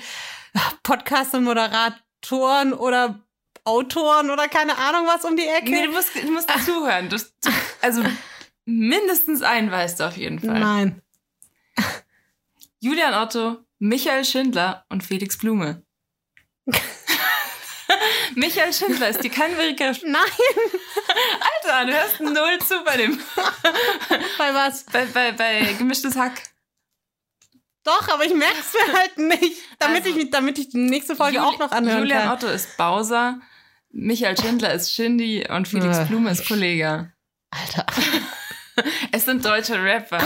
[0.82, 3.20] Podcastern, Moderatoren oder
[3.64, 5.70] Autoren oder keine Ahnung was um die Ecke.
[5.70, 7.10] Nee, du musst, du musst zuhören.
[7.10, 7.50] Du, du,
[7.82, 8.04] also
[8.66, 10.60] mindestens einen weißt du auf jeden Fall.
[10.60, 11.02] Nein.
[12.80, 15.84] Julian Otto, Michael Schindler und Felix Blume.
[18.36, 20.22] Michael Schindler ist die Kannenberger Nein,
[21.64, 23.18] Alter, du hörst null zu bei dem
[24.38, 24.84] bei was?
[24.86, 26.40] bei, bei, bei gemischtes Hack.
[27.84, 31.16] Doch, aber ich merke es mir halt nicht, damit, Also, ich, damit ich die nächste
[31.16, 32.34] Folge Juli- auch noch anhören Julian kann.
[32.38, 33.40] Otto ist Bowser,
[33.92, 36.06] Michael Schindler ist Shindy und Felix Äh.
[36.06, 37.12] Blume ist Kollege.
[37.52, 37.86] Alter.
[39.12, 40.24] Es sind deutsche Rapper.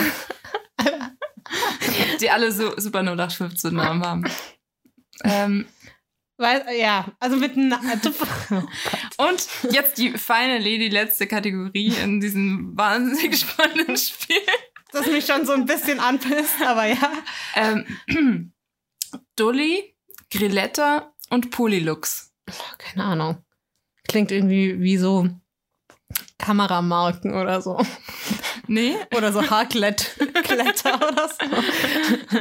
[2.22, 4.24] die alle so super 0815 Namen haben.
[5.24, 5.66] Ähm,
[6.38, 7.80] Weil, ja, also mit Na
[9.18, 14.42] und jetzt die finally die letzte Kategorie in diesem wahnsinnig spannenden Spiel.
[14.92, 17.12] das mich schon so ein bisschen anpisst, aber ja.
[17.56, 17.86] Ähm,
[19.36, 19.96] Dully,
[20.32, 22.34] Grilletta und Polylux.
[22.78, 23.38] Keine Ahnung.
[24.08, 25.30] Klingt irgendwie wie so
[26.40, 27.80] Kameramarken oder so.
[28.74, 30.06] Nee, Oder so Haarkletter
[31.12, 32.38] oder so.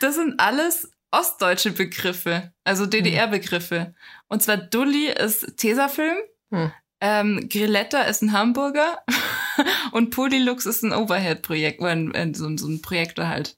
[0.00, 3.94] das sind alles ostdeutsche Begriffe, also DDR-Begriffe.
[4.28, 6.16] Und zwar Dully ist Tesafilm,
[6.52, 6.70] Hm.
[7.00, 9.02] ähm, Grilletta ist ein Hamburger
[9.92, 13.56] und Polylux ist ein Overhead-Projekt, ein, so, ein- so ein Projektor halt.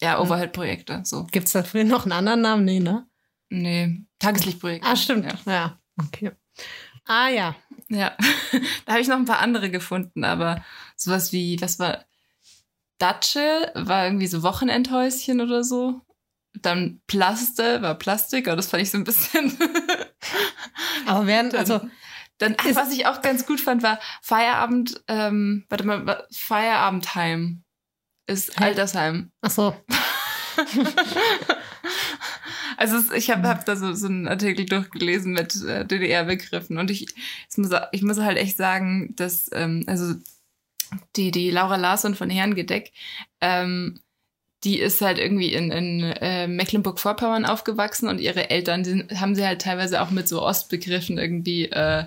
[0.00, 1.24] Ja, Overhead-Projektor, so.
[1.32, 2.64] Gibt's dafür noch einen anderen Namen?
[2.64, 3.06] Nee, ne?
[3.50, 4.84] Nee, Tageslichtprojekt.
[4.86, 5.26] Ah, stimmt.
[5.46, 5.52] Ja.
[5.52, 5.78] Ja.
[6.02, 6.30] Okay.
[7.04, 7.54] Ah, ja.
[7.88, 8.16] Ja,
[8.86, 10.64] da habe ich noch ein paar andere gefunden, aber
[10.96, 12.04] sowas wie, was war,
[12.98, 16.00] Datsche war irgendwie so Wochenendhäuschen oder so.
[16.54, 19.56] Dann Plaste war Plastik, aber das fand ich so ein bisschen.
[21.06, 21.82] Aber werden, also,
[22.38, 27.62] Dann, ach, was ich auch ganz gut fand, war Feierabend, ähm, warte mal, Feierabendheim
[28.26, 28.64] ist Hä?
[28.64, 29.30] Altersheim.
[29.40, 29.76] ach so.
[32.78, 36.90] Also es, ich habe hab da so, so einen Artikel durchgelesen mit äh, DDR-Begriffen und
[36.90, 37.06] ich,
[37.56, 40.14] muss, ich muss halt echt sagen, dass ähm, also
[41.16, 42.92] die die Laura Larsson von Herrengedeck,
[43.40, 44.00] ähm,
[44.64, 49.46] die ist halt irgendwie in, in äh, Mecklenburg-Vorpommern aufgewachsen und ihre Eltern sind, haben sie
[49.46, 52.04] halt teilweise auch mit so Ostbegriffen irgendwie äh,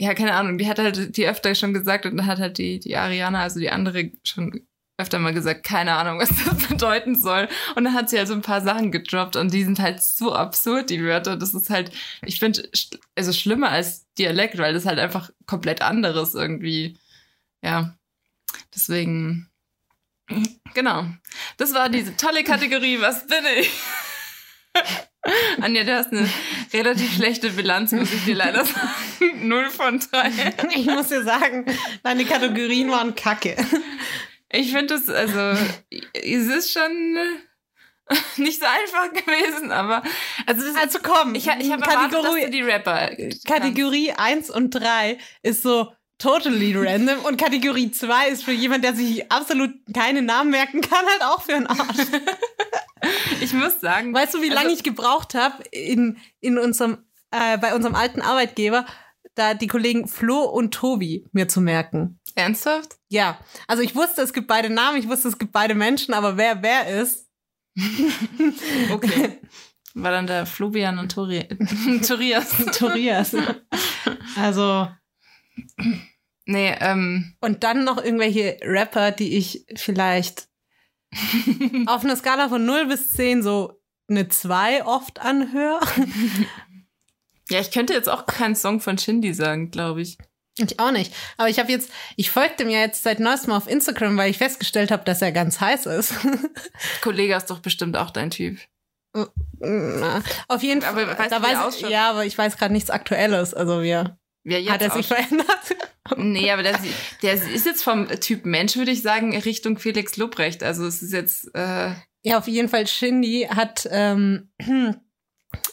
[0.00, 2.80] ja, keine Ahnung, die hat halt die öfter schon gesagt und dann hat halt die,
[2.80, 7.48] die Ariana, also die andere, schon öfter mal gesagt, keine Ahnung, was das bedeuten soll.
[7.76, 10.34] Und dann hat sie halt so ein paar Sachen gedroppt und die sind halt so
[10.34, 11.36] absurd, die Wörter.
[11.36, 11.90] Das ist halt,
[12.24, 12.66] ich finde,
[13.14, 16.98] also schlimmer als Dialekt, weil das halt einfach komplett anderes irgendwie.
[17.62, 17.94] Ja.
[18.74, 19.50] Deswegen,
[20.74, 21.06] genau.
[21.56, 23.70] Das war diese tolle Kategorie, was bin ich?
[25.60, 26.28] Anja, du hast eine
[26.72, 28.88] relativ schlechte Bilanz, muss ich dir leider sagen.
[29.48, 30.30] Null von drei.
[30.74, 31.66] Ich muss dir sagen,
[32.02, 33.56] deine Kategorien waren kacke.
[34.50, 35.60] Ich finde es, also,
[36.14, 40.02] es ist schon äh, nicht so einfach gewesen, aber
[40.46, 43.46] also, das, Also komm, ich, ich habe erwartet, dass Kategorie, du die Rapper kannst.
[43.46, 48.94] Kategorie 1 und 3 ist so totally random und Kategorie 2 ist für jemand, der
[48.94, 51.98] sich absolut keine Namen merken kann, halt auch für einen Arsch.
[53.40, 56.98] Ich muss sagen, Weißt du, wie lange Also- ich gebraucht habe in, in unserem,
[57.30, 58.84] äh, bei unserem alten Arbeitgeber,
[59.34, 62.20] da die Kollegen Flo und Tobi mir zu merken?
[62.34, 62.96] ernsthaft?
[63.08, 66.36] Ja, also ich wusste, es gibt beide Namen, ich wusste, es gibt beide Menschen, aber
[66.36, 67.26] wer wer ist,
[68.92, 69.38] Okay.
[69.94, 71.48] War dann der Flubian und Tori
[72.06, 72.50] Torias.
[72.78, 73.34] Torias.
[74.36, 74.88] Also,
[76.50, 80.48] Nee, ähm, und dann noch irgendwelche Rapper, die ich vielleicht
[81.86, 85.80] auf einer Skala von 0 bis 10 so eine 2 oft anhöre.
[87.50, 90.18] ja, ich könnte jetzt auch keinen Song von Shindy sagen, glaube ich.
[90.58, 91.14] Ich auch nicht.
[91.36, 94.38] Aber ich habe jetzt, ich folge dem ja jetzt seit neuestem auf Instagram, weil ich
[94.38, 96.14] festgestellt habe, dass er ganz heiß ist.
[97.00, 98.58] Kollege ist doch bestimmt auch dein Typ.
[100.48, 101.04] Auf jeden Fall.
[101.04, 101.90] Aber weißt da weiß, ausschaut?
[101.90, 103.54] ja, aber ich weiß gerade nichts Aktuelles.
[103.54, 105.46] Also wir, Ja, hat er sich verändert?
[106.16, 106.76] Nee, aber der,
[107.22, 110.64] der ist jetzt vom Typ Mensch, würde ich sagen, Richtung Felix Lobrecht.
[110.64, 111.92] Also es ist jetzt, äh,
[112.24, 112.88] Ja, auf jeden Fall.
[112.88, 114.50] Shindy hat, ähm,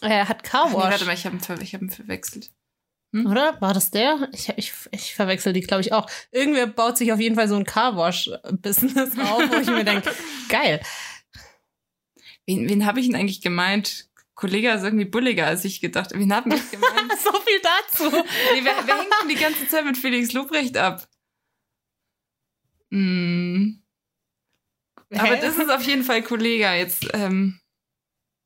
[0.01, 0.73] er hat nee, Carwash.
[0.75, 2.51] warte mal, ich habe ihn, ich hab ihn verwechselt.
[3.15, 3.25] Hm?
[3.25, 3.59] Oder?
[3.61, 4.29] War das der?
[4.33, 6.07] Ich, ich, ich verwechsel die, glaube ich, auch.
[6.31, 10.11] Irgendwer baut sich auf jeden Fall so ein Carwash-Business auf, wo ich mir denke,
[10.49, 10.81] geil.
[12.45, 14.06] Wen, wen habe ich denn eigentlich gemeint?
[14.37, 17.11] Kollege ist irgendwie bulliger, als ich gedacht Wen haben ich gemeint?
[17.23, 18.11] so viel dazu.
[18.53, 21.07] nee, wer, wer hängt denn die ganze Zeit mit Felix Lobrecht ab?
[22.91, 23.83] Hm.
[25.15, 26.71] Aber das ist auf jeden Fall Kollege.
[26.71, 27.59] Jetzt, ähm,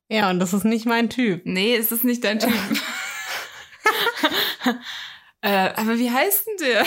[0.08, 1.42] Ja, und das ist nicht mein Typ.
[1.44, 2.50] nee, es ist nicht dein Typ.
[5.42, 6.86] äh, aber wie heißt denn der?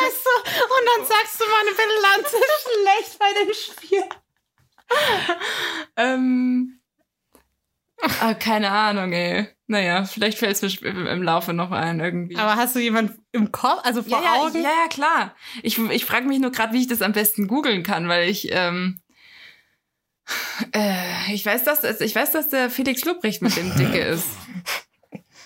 [0.00, 0.30] Weißt du,
[0.64, 4.04] und dann sagst du, meine Bilanz ist schlecht bei dem Spiel.
[6.00, 6.78] Ähm,
[8.20, 9.48] ah, keine Ahnung, ey.
[9.66, 12.36] Naja, vielleicht fällt es mir im Laufe noch ein irgendwie.
[12.36, 14.62] Aber hast du jemanden im Kopf, also vor ja, ja, Augen?
[14.62, 15.34] ja, ja, klar.
[15.62, 18.48] Ich, ich frage mich nur gerade, wie ich das am besten googeln kann, weil ich,
[18.52, 19.00] ähm,
[20.72, 24.28] äh, ich weiß, dass ich weiß, dass der Felix Lobrecht mit dem Dicke ist.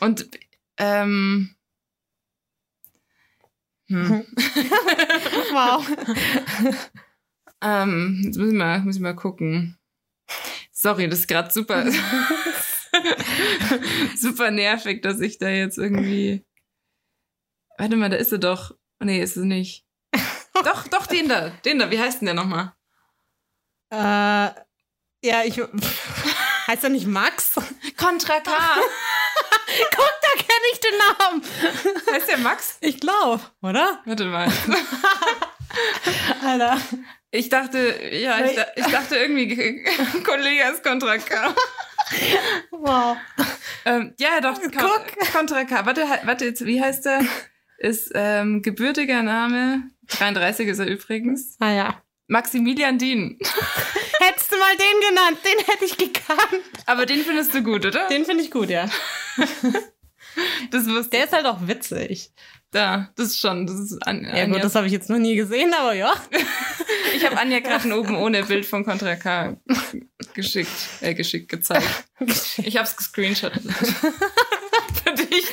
[0.00, 0.28] Und
[0.76, 1.56] ähm,
[3.88, 4.26] hm.
[5.52, 5.86] Wow.
[7.62, 9.78] Ähm, jetzt muss ich mal, muss ich mal gucken.
[10.72, 11.86] Sorry, das ist gerade super,
[14.16, 16.44] super nervig, dass ich da jetzt irgendwie.
[17.78, 18.74] Warte mal, da ist er doch.
[18.98, 19.86] Nee, ist es nicht.
[20.64, 21.50] doch, doch, den da.
[21.64, 21.90] Den da.
[21.90, 22.72] Wie heißt denn der nochmal?
[23.90, 24.50] Äh,
[25.24, 25.60] ja, ich.
[26.68, 27.54] Heißt er nicht Max?
[27.96, 28.52] Contra K.
[29.90, 31.42] Guck, da kenne ich den Namen.
[32.12, 32.76] heißt der Max?
[32.80, 34.00] Ich glaube, oder?
[34.04, 34.48] Warte mal.
[36.44, 36.78] Alter.
[37.34, 39.82] Ich dachte, ja, ich, ich dachte irgendwie,
[40.24, 41.54] Kollege ist Contra K.
[42.70, 43.16] Wow.
[43.86, 45.32] Ähm, ja, doch, Guck.
[45.32, 45.86] Contra K.
[45.86, 47.24] Warte, he- warte, jetzt, wie heißt der?
[47.78, 49.82] Ist ähm, gebürtiger Name.
[50.08, 51.56] 33 ist er übrigens.
[51.58, 52.02] Ah ja.
[52.28, 53.38] Maximilian Dien.
[54.20, 56.62] Hättest du mal den genannt, den hätte ich gekannt.
[56.86, 58.06] Aber den findest du gut, oder?
[58.08, 58.88] Den finde ich gut, ja.
[60.70, 62.30] Das wusste Der ist halt auch witzig.
[62.72, 64.46] Da, das ist schon, das ist an, Ja Anja.
[64.46, 66.12] gut, das habe ich jetzt noch nie gesehen, aber ja.
[67.14, 69.56] ich habe Anja gerade ein oben ohne Bild von Contra K
[70.34, 70.70] geschickt,
[71.02, 71.86] äh, geschickt gezeigt.
[72.56, 73.62] Ich habe es gescreenshottet.
[75.04, 75.46] Für dich.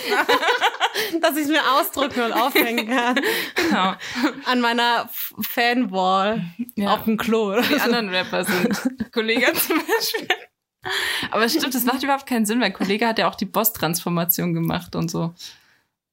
[1.22, 3.20] Dass ich es mir ausdrücken und aufhängen kann.
[3.56, 3.96] Genau.
[4.46, 5.10] An meiner
[5.42, 6.44] Fanwall
[6.76, 6.94] Ja.
[6.94, 7.50] auf dem Klo.
[7.52, 7.82] Oder Die so.
[7.82, 10.28] anderen Rapper sind Kollege zum Beispiel.
[11.32, 14.54] Aber es stimmt, das macht überhaupt keinen Sinn, weil Kollege hat ja auch die Boss-Transformation
[14.54, 15.34] gemacht und so.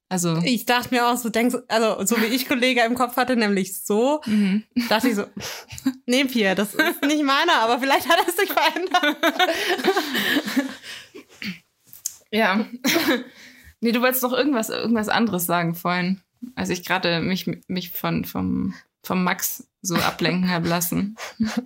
[0.08, 0.36] Also.
[0.44, 3.76] Ich dachte mir auch so, denkst, also so wie ich Kollege im Kopf hatte, nämlich
[3.82, 4.62] so, Mhm.
[4.88, 5.24] dachte ich so,
[6.06, 9.16] nee, Pia, das ist nicht meiner, aber vielleicht hat er sich verändert.
[12.32, 12.66] Ja.
[13.80, 16.20] nee, du wolltest doch irgendwas, irgendwas anderes sagen vorhin,
[16.54, 21.16] als ich gerade mich, mich von, vom, vom Max so ablenken habe lassen.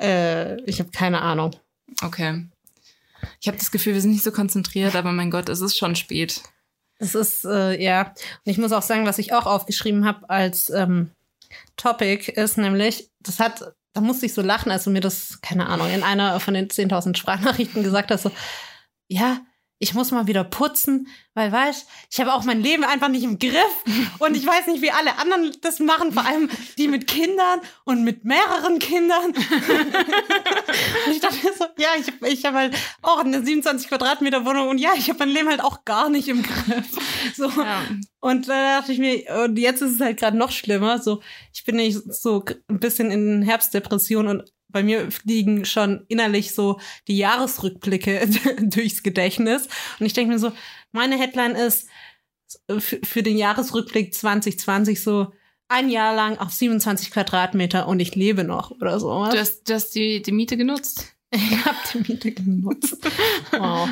[0.00, 1.54] Äh, ich habe keine Ahnung.
[2.02, 2.46] Okay.
[3.40, 5.94] Ich habe das Gefühl, wir sind nicht so konzentriert, aber mein Gott, es ist schon
[5.94, 6.42] spät.
[7.02, 8.02] Es ist, äh, ja.
[8.06, 11.10] Und ich muss auch sagen, was ich auch aufgeschrieben habe als ähm,
[11.76, 15.66] Topic ist nämlich, das hat, da musste ich so lachen, als du mir das, keine
[15.66, 18.30] Ahnung, in einer von den 10.000 Sprachnachrichten gesagt hast, so,
[19.08, 19.40] ja,
[19.82, 23.40] ich muss mal wieder putzen, weil, weißt ich habe auch mein Leben einfach nicht im
[23.40, 23.84] Griff
[24.20, 28.04] und ich weiß nicht, wie alle anderen das machen, vor allem die mit Kindern und
[28.04, 29.32] mit mehreren Kindern.
[29.34, 34.68] und ich dachte mir so, ja, ich, ich habe halt auch eine 27 Quadratmeter Wohnung
[34.68, 36.86] und ja, ich habe mein Leben halt auch gar nicht im Griff.
[37.34, 37.48] So.
[37.48, 37.82] Ja.
[38.20, 41.00] Und da dachte ich mir, und jetzt ist es halt gerade noch schlimmer.
[41.00, 46.54] So, ich bin nicht so ein bisschen in Herbstdepression und bei mir fliegen schon innerlich
[46.54, 48.28] so die Jahresrückblicke
[48.62, 49.68] durchs Gedächtnis.
[49.98, 50.52] Und ich denke mir so,
[50.92, 51.88] meine Headline ist
[52.78, 55.32] für, für den Jahresrückblick 2020 so
[55.68, 59.08] ein Jahr lang auf 27 Quadratmeter und ich lebe noch oder so.
[59.08, 61.11] Du hast, du hast die, die Miete genutzt.
[61.34, 62.98] Ich hab die Miete genutzt.
[63.52, 63.88] Wow.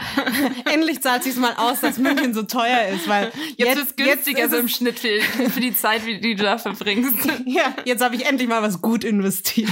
[0.71, 4.45] Endlich zahlt sich's mal aus, dass München so teuer ist, weil Jetzt, ist es günstiger
[4.45, 7.15] ist so im Schnitt für, für die Zeit, wie- die du da verbringst.
[7.47, 9.71] Ja, jetzt habe ich endlich mal was gut investiert.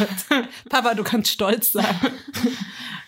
[0.71, 1.85] Papa, du kannst stolz sein.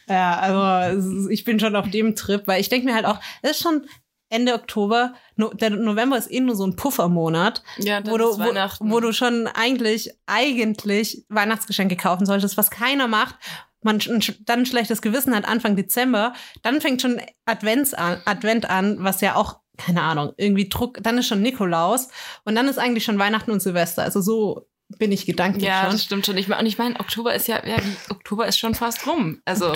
[0.08, 3.18] ja, also ist- ich bin schon auf dem Trip, weil ich denke mir halt auch,
[3.42, 3.86] es ist schon
[4.28, 8.54] Ende Oktober, no, der November ist eh nur so ein Puffermonat, Ja, wo du, wo,
[8.92, 13.34] wo du schon eigentlich, eigentlich Weihnachtsgeschenke kaufen solltest, was keiner macht.
[13.82, 13.98] Man
[14.40, 19.20] dann ein schlechtes Gewissen hat Anfang Dezember, dann fängt schon Advents an, Advent an, was
[19.20, 22.08] ja auch, keine Ahnung, irgendwie Druck, dann ist schon Nikolaus
[22.44, 24.02] und dann ist eigentlich schon Weihnachten und Silvester.
[24.02, 24.66] Also so
[24.98, 25.92] bin ich gedanklich Ja, schon.
[25.92, 26.36] das stimmt schon.
[26.36, 27.76] Ich mein, und ich meine, Oktober ist ja, ja,
[28.10, 29.40] Oktober ist schon fast rum.
[29.44, 29.72] Also,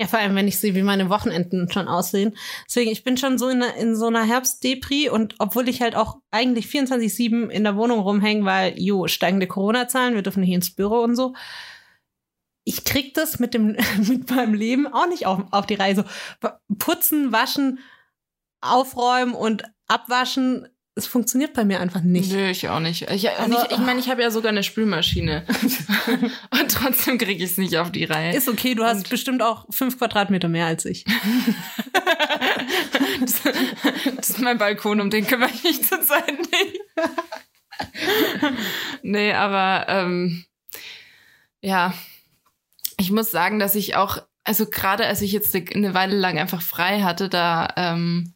[0.00, 2.36] Ja, vor allem, wenn ich sehe, wie meine Wochenenden schon aussehen.
[2.66, 6.16] Deswegen, ich bin schon so in, in so einer Herbstdepri und obwohl ich halt auch
[6.32, 10.98] eigentlich 24-7 in der Wohnung rumhänge, weil, jo, steigende Corona-Zahlen, wir dürfen nicht ins Büro
[10.98, 11.34] und so,
[12.64, 13.76] ich krieg das mit dem
[14.08, 16.04] mit meinem Leben auch nicht auf, auf die Reise.
[16.78, 17.78] Putzen, waschen,
[18.60, 22.30] aufräumen und abwaschen, es funktioniert bei mir einfach nicht.
[22.32, 23.02] Nö, ich auch nicht.
[23.10, 25.44] Ich meine, Also- ich, ich, mein, ich habe ja sogar eine Spülmaschine.
[26.52, 28.32] Und trotzdem kriege ich es nicht auf die Reihe.
[28.32, 31.04] Ist okay, du hast Und- bestimmt auch fünf Quadratmeter mehr als ich.
[33.20, 33.42] Das,
[34.16, 36.80] das ist mein Balkon, um den kümmere ich mich zurzeit nicht.
[39.02, 40.44] nee, aber ähm,
[41.60, 41.94] ja,
[42.98, 46.62] ich muss sagen, dass ich auch, also gerade als ich jetzt eine- Weile lang einfach
[46.62, 48.34] frei hatte, da ähm,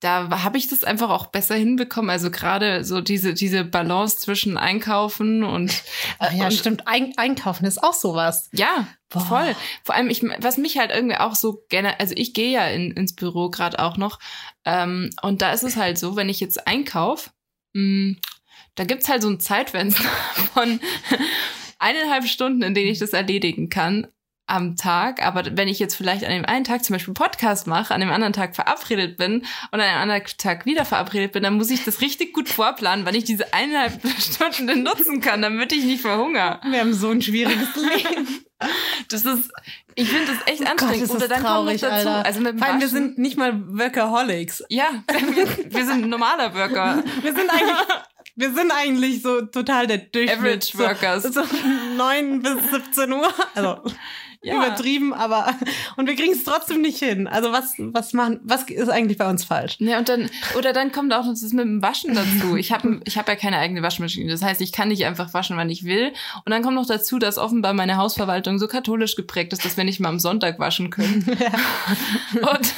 [0.00, 2.08] da habe ich das einfach auch besser hinbekommen.
[2.08, 5.82] Also gerade so diese diese Balance zwischen Einkaufen und
[6.20, 6.86] Ach ja, und, stimmt.
[6.86, 8.48] Ein Einkaufen ist auch sowas.
[8.52, 9.20] Ja, Boah.
[9.22, 9.56] voll.
[9.82, 12.92] Vor allem, ich, was mich halt irgendwie auch so gerne, also ich gehe ja in,
[12.92, 14.20] ins Büro gerade auch noch.
[14.64, 17.30] Ähm, und da ist es halt so, wenn ich jetzt einkaufe,
[17.74, 20.04] da gibt's halt so ein Zeitfenster
[20.54, 20.78] von
[21.78, 24.06] eineinhalb Stunden, in denen ich das erledigen kann
[24.50, 25.22] am Tag.
[25.24, 28.10] Aber wenn ich jetzt vielleicht an dem einen Tag zum Beispiel Podcast mache, an dem
[28.10, 29.40] anderen Tag verabredet bin
[29.72, 33.04] und an dem anderen Tag wieder verabredet bin, dann muss ich das richtig gut vorplanen,
[33.04, 36.60] wann ich diese eineinhalb Stunden denn nutzen kann, damit ich nicht verhungere.
[36.64, 38.26] Wir haben so ein schwieriges Leben.
[39.10, 39.50] Das ist,
[39.94, 41.02] ich finde das echt Gott, anstrengend.
[41.04, 42.26] ist das Oder dann traurig, kommt dazu, Alter.
[42.26, 44.64] also mit dem Vor allem, wir sind nicht mal Workaholics.
[44.70, 47.04] ja, wir, wir sind normaler Worker.
[47.22, 47.76] Wir sind eigentlich,
[48.38, 50.38] wir sind eigentlich so total der Durchschnitt.
[50.38, 51.22] Average Workers.
[51.24, 51.44] So, so
[51.96, 53.34] 9 bis 17 Uhr.
[53.54, 53.82] Also
[54.42, 54.54] Ja.
[54.54, 55.52] übertrieben, aber
[55.96, 57.26] und wir kriegen es trotzdem nicht hin.
[57.26, 59.76] Also was, was machen, was ist eigentlich bei uns falsch?
[59.80, 62.56] Ja, und dann, oder dann kommt auch noch das mit dem Waschen dazu.
[62.56, 64.30] Ich habe ich hab ja keine eigene Waschmaschine.
[64.30, 66.12] Das heißt, ich kann nicht einfach waschen, wann ich will.
[66.44, 69.84] Und dann kommt noch dazu, dass offenbar meine Hausverwaltung so katholisch geprägt ist, dass wir
[69.84, 71.24] nicht mal am Sonntag waschen können.
[72.34, 72.74] Und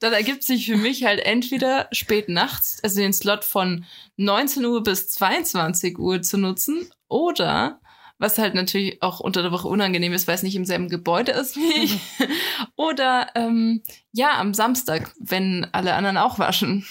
[0.00, 3.84] dann ergibt sich für mich halt entweder spät nachts, also den Slot von
[4.16, 7.80] 19 Uhr bis 22 Uhr zu nutzen, oder
[8.24, 11.32] was halt natürlich auch unter der Woche unangenehm ist, weil es nicht im selben Gebäude
[11.32, 12.00] ist wie ich.
[12.76, 13.82] Oder ähm,
[14.12, 16.86] ja, am Samstag, wenn alle anderen auch waschen.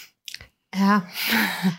[0.76, 1.08] Ja,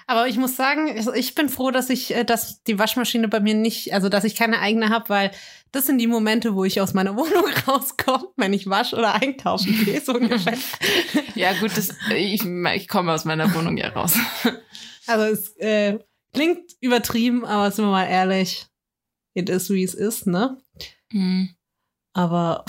[0.07, 3.40] aber ich muss sagen, also ich bin froh, dass ich, äh, dass die Waschmaschine bei
[3.40, 5.31] mir nicht, also dass ich keine eigene habe, weil
[5.73, 9.73] das sind die Momente, wo ich aus meiner Wohnung rauskomme, wenn ich wasch oder einkaufen
[9.85, 10.59] gehe, so ungefähr.
[11.37, 14.17] Ja, gut, das, ich, ich komme aus meiner Wohnung ja raus.
[15.07, 15.99] Also es äh,
[16.33, 18.67] klingt übertrieben, aber sind wir mal ehrlich,
[19.35, 20.59] it is wie es ist, ne?
[22.12, 22.64] Aber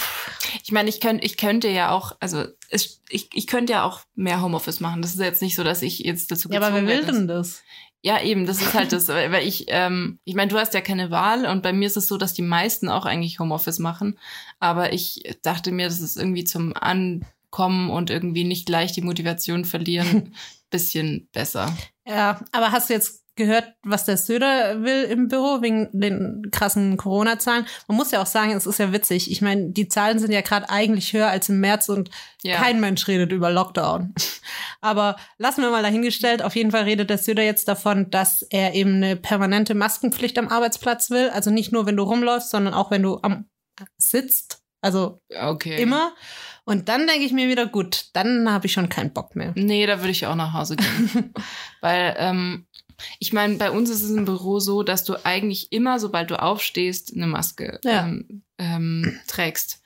[0.64, 4.02] Ich meine, ich könnte, ich könnte ja auch, also es, ich, ich könnte ja auch
[4.16, 5.02] mehr Homeoffice machen.
[5.02, 7.62] Das ist jetzt nicht so, dass ich jetzt dazu ja, aber wer will denn das?
[8.02, 10.82] Ja, eben, das ist halt das, weil weil ich, ähm, ich meine, du hast ja
[10.82, 14.18] keine Wahl und bei mir ist es so, dass die meisten auch eigentlich Homeoffice machen.
[14.60, 19.66] Aber ich dachte mir, das ist irgendwie zum Ankommen und irgendwie nicht gleich die Motivation
[19.66, 20.36] verlieren,
[20.72, 21.76] bisschen besser.
[22.08, 26.98] Ja, aber hast du jetzt gehört, was der Söder will im Büro wegen den krassen
[26.98, 27.66] Corona-Zahlen?
[27.88, 29.30] Man muss ja auch sagen, es ist ja witzig.
[29.32, 32.10] Ich meine, die Zahlen sind ja gerade eigentlich höher als im März und
[32.44, 32.58] Ja.
[32.58, 34.14] kein Mensch redet über Lockdown.
[34.82, 36.42] Aber lassen wir mal dahingestellt.
[36.42, 40.48] Auf jeden Fall redet der Söder jetzt davon, dass er eben eine permanente Maskenpflicht am
[40.48, 41.30] Arbeitsplatz will.
[41.30, 43.46] Also nicht nur, wenn du rumläufst, sondern auch, wenn du am
[43.98, 44.62] sitzt.
[44.82, 45.82] Also Okay.
[45.82, 46.14] immer.
[46.64, 49.52] Und dann denke ich mir wieder, gut, dann habe ich schon keinen Bock mehr.
[49.56, 51.34] Nee, da würde ich auch nach Hause gehen.
[51.82, 52.68] Weil, ähm,
[53.20, 56.42] ich meine, bei uns ist es im Büro so, dass du eigentlich immer, sobald du
[56.42, 58.06] aufstehst, eine Maske Ja.
[58.06, 59.82] ähm, ähm, trägst.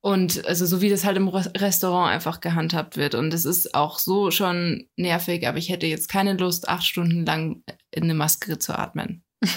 [0.00, 3.14] Und also so wie das halt im Re- Restaurant einfach gehandhabt wird.
[3.14, 7.24] Und es ist auch so schon nervig, aber ich hätte jetzt keine Lust, acht Stunden
[7.24, 9.22] lang in eine Maske zu atmen.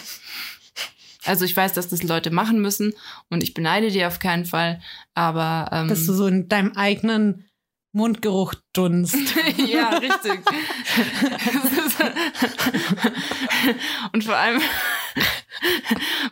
[1.28, 2.94] Also ich weiß, dass das Leute machen müssen
[3.32, 4.80] und ich beneide die auf keinen Fall,
[5.16, 7.46] aber ähm, Dass du so in deinem eigenen
[7.94, 9.16] Mundgeruch dunst.
[9.68, 10.42] ja, richtig.
[12.06, 13.76] Ist-
[14.14, 14.62] Und vor allem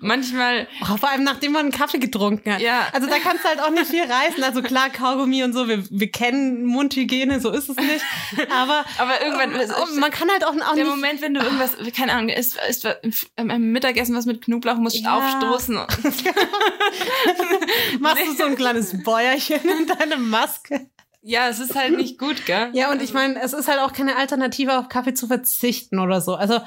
[0.01, 2.61] manchmal, Oh, vor allem nachdem man einen Kaffee getrunken hat.
[2.61, 2.87] Ja.
[2.91, 4.43] Also da kannst du halt auch nicht viel reißen.
[4.43, 8.03] Also klar, Kaugummi und so, wir, wir kennen Mundhygiene, so ist es nicht.
[8.51, 10.87] Aber, aber irgendwann, oh, man kann halt auch, auch der nicht.
[10.87, 12.87] Moment, wenn du irgendwas, keine Ahnung, isst, isst
[13.37, 15.17] am Mittagessen was mit Knoblauch, musst Ja.
[15.17, 15.75] aufstoßen.
[17.99, 20.89] machst du so ein kleines Bäuerchen in deine Maske.
[21.25, 22.69] Ja, es ist halt nicht gut, gell?
[22.73, 26.21] Ja, und ich meine, es ist halt auch keine Alternative, auf Kaffee zu verzichten oder
[26.21, 26.35] so.
[26.35, 26.59] Also,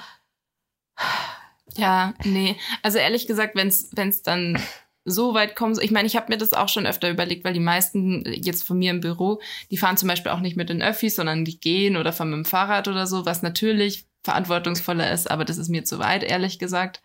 [1.76, 2.56] Ja, nee.
[2.82, 4.58] Also ehrlich gesagt, wenn es dann
[5.04, 7.60] so weit kommt, ich meine, ich habe mir das auch schon öfter überlegt, weil die
[7.60, 9.40] meisten jetzt von mir im Büro,
[9.70, 12.38] die fahren zum Beispiel auch nicht mit den Öffis, sondern die gehen oder fahren mit
[12.38, 16.58] dem Fahrrad oder so, was natürlich verantwortungsvoller ist, aber das ist mir zu weit, ehrlich
[16.58, 17.02] gesagt.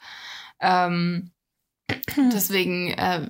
[0.60, 1.32] Ähm,
[2.34, 3.28] deswegen, äh,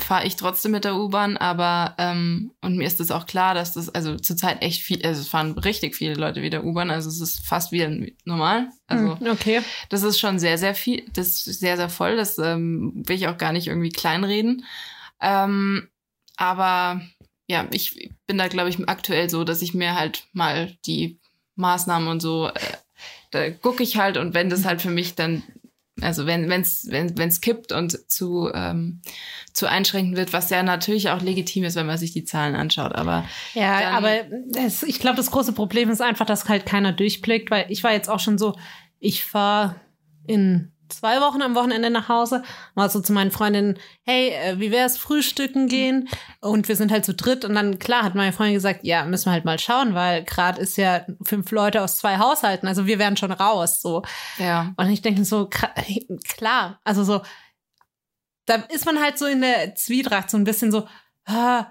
[0.00, 3.72] fahre ich trotzdem mit der U-Bahn, aber ähm, und mir ist es auch klar, dass
[3.72, 7.20] das also zurzeit echt viel, also es fahren richtig viele Leute wieder U-Bahn, also es
[7.20, 7.90] ist fast wieder
[8.24, 8.68] normal.
[8.86, 9.62] Also Hm, okay.
[9.88, 12.16] das ist schon sehr, sehr viel, das ist sehr, sehr voll.
[12.16, 14.64] Das ähm, will ich auch gar nicht irgendwie kleinreden.
[15.20, 15.88] Ähm,
[16.36, 17.00] aber
[17.46, 21.18] ja, ich bin da, glaube ich, aktuell so, dass ich mir halt mal die
[21.56, 22.60] Maßnahmen und so, äh,
[23.30, 25.42] da gucke ich halt und wenn das halt für mich dann,
[26.00, 29.00] also wenn es wenn, wenn's kippt und zu, ähm,
[29.52, 32.94] zu einschränken wird, was ja natürlich auch legitim ist, wenn man sich die Zahlen anschaut,
[32.94, 33.24] aber
[33.54, 37.66] Ja, aber das, ich glaube, das große Problem ist einfach, dass halt keiner durchblickt, weil
[37.68, 38.56] ich war jetzt auch schon so,
[38.98, 39.76] ich fahre
[40.26, 42.42] in zwei Wochen am Wochenende nach Hause,
[42.74, 46.08] war so zu meinen Freundinnen, hey, äh, wie wär's, frühstücken gehen?
[46.40, 49.26] Und wir sind halt zu dritt und dann, klar, hat meine Freundin gesagt, ja, müssen
[49.26, 52.98] wir halt mal schauen, weil gerade ist ja fünf Leute aus zwei Haushalten, also wir
[52.98, 54.02] wären schon raus, so.
[54.38, 54.72] ja.
[54.76, 57.22] Und ich denke so, klar, also so,
[58.46, 60.86] da ist man halt so in der Zwietracht, so ein bisschen so,
[61.26, 61.66] ah,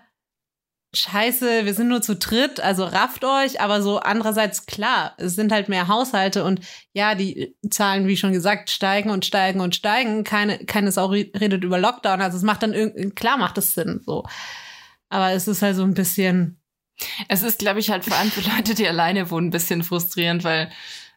[0.96, 5.52] scheiße, wir sind nur zu dritt, also rafft euch, aber so andererseits klar, es sind
[5.52, 6.62] halt mehr Haushalte und
[6.94, 10.24] ja, die Zahlen, wie schon gesagt, steigen und steigen und steigen.
[10.24, 13.74] Keine, keine Sau re- redet über Lockdown, also es macht dann irgendwie, klar macht es
[13.74, 14.24] Sinn, so.
[15.10, 16.60] Aber es ist halt so ein bisschen,
[17.28, 20.44] Es ist, glaube ich, halt vor allem für Leute, die alleine wohnen, ein bisschen frustrierend,
[20.44, 20.72] weil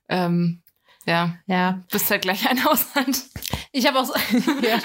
[0.09, 0.63] ähm,
[1.07, 3.23] ja, ja, bist halt gleich ein Haushalt.
[3.73, 4.15] Ich habe auch so,
[4.63, 4.79] ja.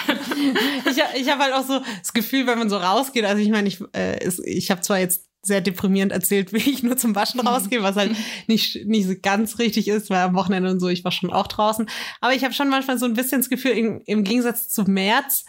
[0.85, 3.67] ich, ich habe halt auch so das Gefühl, wenn man so rausgeht, also ich meine,
[3.67, 7.81] ich, äh, ich habe zwar jetzt sehr deprimierend erzählt, wie ich nur zum Waschen rausgehe,
[7.81, 8.15] was halt
[8.47, 11.47] nicht, nicht so ganz richtig ist, weil am Wochenende und so, ich war schon auch
[11.47, 11.89] draußen.
[12.19, 15.45] Aber ich habe schon manchmal so ein bisschen das Gefühl, im, im Gegensatz zu März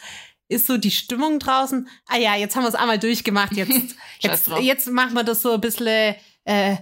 [0.48, 4.48] ist so die Stimmung draußen, ah ja, jetzt haben wir es einmal durchgemacht, jetzt, jetzt,
[4.60, 6.14] jetzt machen wir das so ein bisschen,
[6.44, 6.76] äh,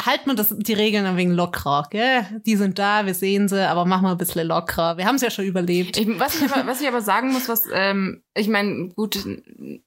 [0.00, 2.40] halten wir das, die Regeln ein wenig lockerer, gell?
[2.46, 4.96] Die sind da, wir sehen sie, aber machen wir ein bisschen lockerer.
[4.96, 5.96] Wir haben es ja schon überlebt.
[5.96, 9.24] Ich, was, ich aber, was ich aber sagen muss, was, ähm, ich meine, gut,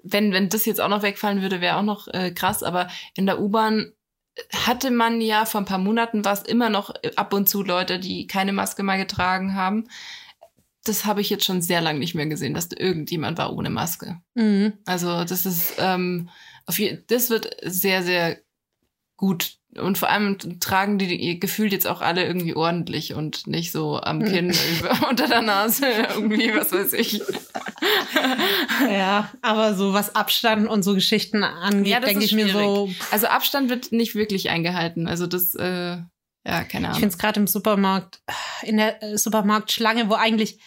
[0.04, 3.26] wenn, wenn das jetzt auch noch wegfallen würde, wäre auch noch äh, krass, aber in
[3.26, 3.92] der U-Bahn
[4.54, 8.00] hatte man ja vor ein paar Monaten war es immer noch ab und zu Leute,
[8.00, 9.88] die keine Maske mal getragen haben.
[10.84, 13.70] Das habe ich jetzt schon sehr lange nicht mehr gesehen, dass da irgendjemand war ohne
[13.70, 14.22] Maske.
[14.36, 14.74] Mhm.
[14.86, 16.30] Also das ist, ähm,
[16.66, 18.38] auf je, das wird sehr, sehr
[19.18, 19.56] gut.
[19.78, 24.00] Und vor allem tragen die, die gefühlt jetzt auch alle irgendwie ordentlich und nicht so
[24.00, 27.22] am Kinn über, unter der Nase irgendwie, was weiß ich.
[28.90, 32.50] Ja, aber so was Abstand und so Geschichten angeht, Ja, das denke ist ich mir
[32.50, 32.90] so.
[33.12, 35.08] Also Abstand wird nicht wirklich eingehalten.
[35.08, 36.06] Also das, äh, ja,
[36.46, 36.94] keine Ich Ahnung.
[36.94, 38.22] finde es gerade im Supermarkt,
[38.64, 40.60] in der äh, Supermarktschlange, wo eigentlich,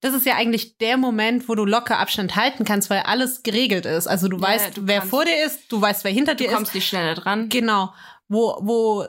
[0.00, 3.86] das ist ja eigentlich der Moment, wo du locker Abstand halten kannst, weil alles geregelt
[3.86, 4.06] ist.
[4.06, 6.50] Also du Ja, weißt, du wer vor dir ist, du weißt, wer hinter Du dir
[6.50, 6.56] ist.
[6.56, 7.48] kommst nicht schneller dran.
[7.48, 7.92] Genau.
[8.28, 9.04] Wo, wo,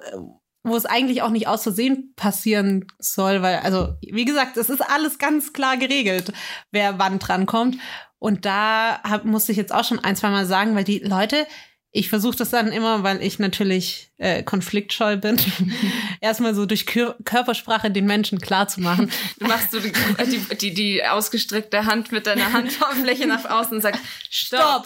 [0.64, 4.82] wo es eigentlich auch nicht aus Versehen passieren soll, weil, also, wie gesagt, es ist
[4.82, 6.34] alles ganz klar geregelt,
[6.72, 7.78] wer wann drankommt.
[8.20, 11.48] Und da hab, musste ich jetzt auch schon ein, zwei Mal sagen, weil die Leute,
[11.94, 15.38] ich versuche das dann immer, weil ich natürlich äh, konfliktscheu bin,
[16.22, 19.12] erstmal so durch Kör Körpersprache den Menschen klar zu machen.
[19.40, 19.92] Du machst so die,
[20.26, 24.86] die, die, die ausgestreckte Hand mit deiner Handfläche nach außen und sagst, stopp,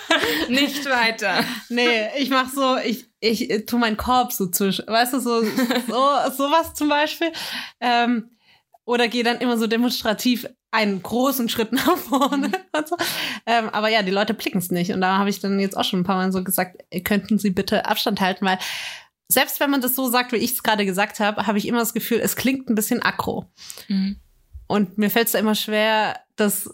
[0.48, 1.44] nicht weiter.
[1.70, 5.42] Nee, ich mach so, ich, ich äh, tu meinen Korb so zwischen, weißt du, so,
[5.42, 7.32] so sowas zum Beispiel.
[7.80, 8.30] Ähm,
[8.86, 12.96] oder gehe dann immer so demonstrativ einen großen Schritt nach vorne und so.
[13.46, 14.92] Ähm, aber ja, die Leute blicken es nicht.
[14.92, 17.50] Und da habe ich dann jetzt auch schon ein paar Mal so gesagt, könnten Sie
[17.50, 18.58] bitte Abstand halten, weil
[19.28, 21.78] selbst wenn man das so sagt, wie ich es gerade gesagt habe, habe ich immer
[21.78, 23.46] das Gefühl, es klingt ein bisschen aggro.
[23.88, 24.16] Mhm.
[24.66, 26.70] Und mir fällt es immer schwer, das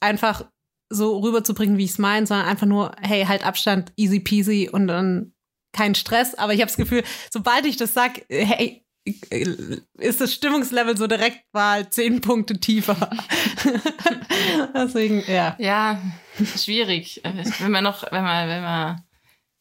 [0.00, 0.44] einfach
[0.88, 4.86] so rüberzubringen, wie ich es meine, sondern einfach nur, hey, halt Abstand, easy peasy und
[4.86, 5.32] dann
[5.72, 6.34] kein Stress.
[6.34, 11.52] Aber ich habe das Gefühl, sobald ich das sag, hey, ist das Stimmungslevel so direkt
[11.52, 13.10] mal zehn Punkte tiefer.
[14.74, 15.56] Deswegen, ja.
[15.58, 16.00] Ja,
[16.56, 17.20] schwierig.
[17.58, 19.02] Wenn man noch, wenn man, wenn man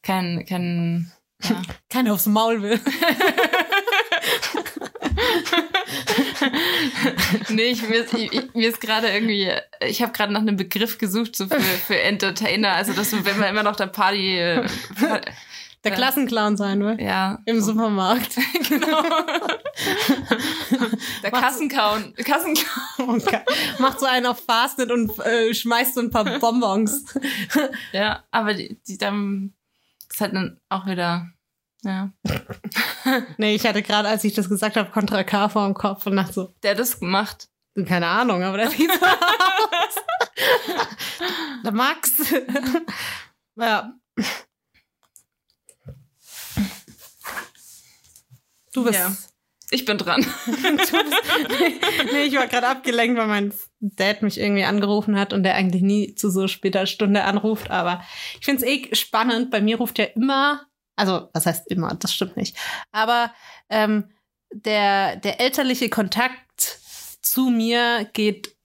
[0.04, 1.12] kein, kein,
[1.44, 1.62] ja.
[1.90, 2.80] Keiner aufs Maul will.
[7.50, 10.98] nee, ich, mir, ist- ich, mir ist gerade irgendwie, ich habe gerade nach einem Begriff
[10.98, 14.40] gesucht so für, für Entertainer, also dass du, wenn man immer noch der Party,
[15.84, 15.98] Der Ja.
[15.98, 17.00] Klassenclown sein will.
[17.02, 18.38] ja, Im Supermarkt.
[18.70, 19.02] genau.
[21.24, 22.68] Der Kassenclown, Kassenclown.
[23.22, 23.40] Okay.
[23.80, 27.04] Macht so einen auf Fastnet und äh, schmeißt so ein paar Bonbons.
[27.92, 29.54] Ja, aber die, die dann
[30.10, 31.28] ist halt dann auch wieder,
[31.84, 32.12] ja,
[33.38, 36.16] Nee, ich hatte gerade, als ich das gesagt habe, Contra K vor dem Kopf und
[36.16, 37.50] dachte so, der hat das gemacht.
[37.88, 39.96] keine Ahnung, aber der sieht so aus.
[41.64, 42.12] Der Max.
[43.56, 43.94] ja.
[48.74, 49.16] Du bist, Ja.
[49.70, 50.26] ich bin dran.
[50.46, 50.94] Du bist,
[51.60, 51.80] nee,
[52.12, 55.82] nee, ich war gerade abgelenkt, weil mein Dad mich irgendwie angerufen hat und der eigentlich
[55.82, 57.70] nie zu so später Stunde anruft.
[57.70, 58.04] Aber
[58.40, 59.52] ich finde es eh spannend.
[59.52, 60.66] Bei mir ruft ja immer,
[60.96, 62.58] also was heißt immer, das stimmt nicht.
[62.92, 63.34] Aber
[63.70, 64.10] ähm,
[64.54, 66.80] der, der elterliche Kontakt
[67.22, 68.56] zu mir geht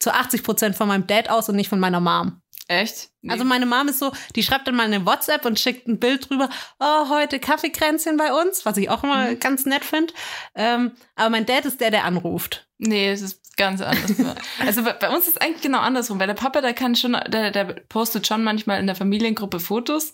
[0.00, 2.41] zu 80 Prozent von meinem Dad aus und nicht von meiner Mom.
[2.68, 3.10] Echt?
[3.22, 3.32] Nee.
[3.32, 6.30] Also meine Mom ist so, die schreibt dann mal eine WhatsApp und schickt ein Bild
[6.30, 6.48] drüber,
[6.78, 9.40] oh, heute Kaffeekränzchen bei uns, was ich auch immer Mhm.
[9.40, 10.12] ganz nett finde.
[10.54, 12.68] Ähm, aber mein Dad ist der, der anruft.
[12.78, 14.12] Nee, es ist ganz anders.
[14.60, 17.12] also bei, bei uns ist es eigentlich genau andersrum, weil der Papa, der kann schon,
[17.28, 20.12] der, der postet schon manchmal in der Familiengruppe Fotos,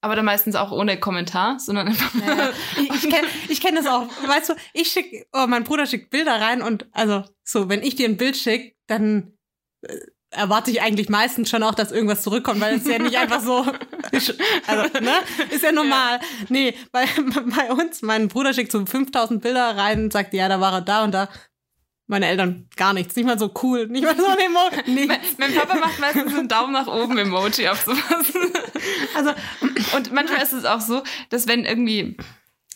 [0.00, 3.86] aber dann meistens auch ohne Kommentar, sondern einfach Naja, ich ich kenne ich kenn das
[3.86, 4.06] auch.
[4.26, 7.96] Weißt du, ich schick, oh, mein Bruder schickt Bilder rein und also so, wenn ich
[7.96, 9.32] dir ein Bild schicke, dann
[9.82, 9.96] äh,
[10.30, 13.64] erwarte ich eigentlich meistens schon auch, dass irgendwas zurückkommt, weil es ja nicht einfach so,
[14.66, 15.14] also, ne,
[15.50, 16.20] ist ja normal.
[16.48, 17.06] Nee, bei,
[17.56, 20.80] bei uns, mein Bruder schickt so 5000 Bilder rein und sagt, ja, da war er
[20.80, 21.28] da und da.
[22.10, 25.36] Meine Eltern gar nichts, nicht mal so cool, nicht mal so ein Emo, mein, nichts.
[25.36, 28.32] mein Papa macht meistens einen Daumen nach oben Emoji auf sowas.
[29.14, 29.32] Also,
[29.94, 32.16] Und manchmal ist es auch so, dass wenn irgendwie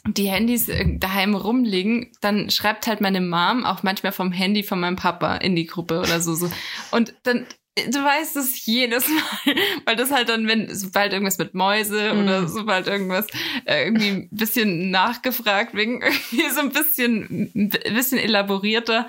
[0.07, 4.80] die Handys äh, daheim rumliegen, dann schreibt halt meine Mom auch manchmal vom Handy von
[4.80, 6.34] meinem Papa in die Gruppe oder so.
[6.34, 6.50] so.
[6.90, 7.46] Und dann,
[7.76, 12.12] äh, du weißt es jedes Mal, weil das halt dann, wenn, sobald irgendwas mit Mäuse
[12.14, 12.22] Mhm.
[12.24, 13.26] oder sobald irgendwas
[13.64, 19.07] äh, irgendwie ein bisschen nachgefragt, wegen irgendwie so ein bisschen, ein bisschen elaborierter,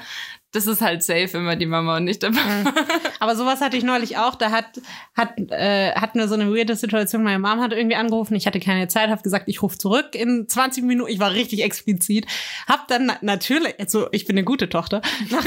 [0.54, 2.74] das ist halt safe immer die Mama und nicht der Papa.
[3.20, 4.36] Aber sowas hatte ich neulich auch.
[4.36, 4.80] Da hat,
[5.16, 7.24] hat, äh, hatten wir so eine weirde Situation.
[7.24, 8.36] Meine Mom hat irgendwie angerufen.
[8.36, 11.12] Ich hatte keine Zeit, habe gesagt, ich rufe zurück in 20 Minuten.
[11.12, 12.26] Ich war richtig explizit.
[12.68, 15.44] Hab dann na natürlich, also ich bin eine gute Tochter, nach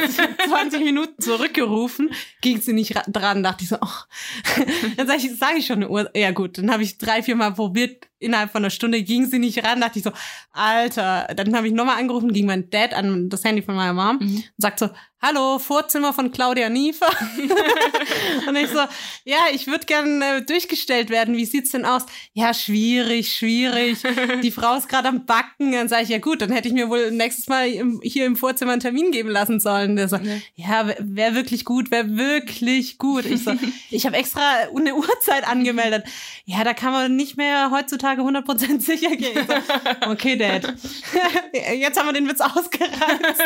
[0.49, 2.11] 20 Minuten zurückgerufen.
[2.41, 3.43] Ging sie nicht ra- dran.
[3.43, 4.63] Dachte ich so, oh.
[4.97, 6.11] Dann sage ich, sag ich schon eine Uhr.
[6.17, 8.07] Ja gut, dann habe ich drei, vier Mal probiert.
[8.19, 9.81] Innerhalb von einer Stunde ging sie nicht ran.
[9.81, 10.13] Dachte ich so,
[10.53, 11.29] Alter.
[11.37, 14.37] Dann habe ich nochmal angerufen, ging mein Dad an das Handy von meiner Mom Mhm.
[14.37, 14.89] und sagt so,
[15.23, 17.09] hallo, Vorzimmer von Claudia Niefer.
[18.49, 18.81] und ich so,
[19.25, 21.37] ja, ich würde gern äh, durchgestellt werden.
[21.37, 22.03] Wie sieht's denn aus?
[22.33, 23.99] Ja, schwierig, schwierig.
[24.43, 25.73] Die Frau ist gerade am Backen.
[25.73, 28.37] Dann sage ich, ja gut, dann hätte ich mir wohl nächstes Mal im, hier im
[28.37, 29.97] Vorzimmer einen Termin geben lassen sollen.
[29.97, 30.37] Der so, Ja.
[30.55, 33.25] ja, wäre wär wirklich gut, wäre wirklich gut.
[33.25, 33.53] Ich so,
[33.91, 34.41] ich habe extra
[34.77, 36.05] eine Uhrzeit angemeldet.
[36.45, 39.47] Ja, da kann man nicht mehr heutzutage 100% sicher gehen.
[39.47, 40.75] So, okay, Dad.
[41.77, 43.43] Jetzt haben wir den Witz ausgereizt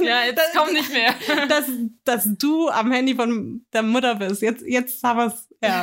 [0.00, 1.14] Ja, jetzt komm nicht mehr.
[1.48, 1.64] dass,
[2.04, 4.42] dass du am Handy von der Mutter bist.
[4.42, 5.48] Jetzt, jetzt haben wir es.
[5.62, 5.82] Ja.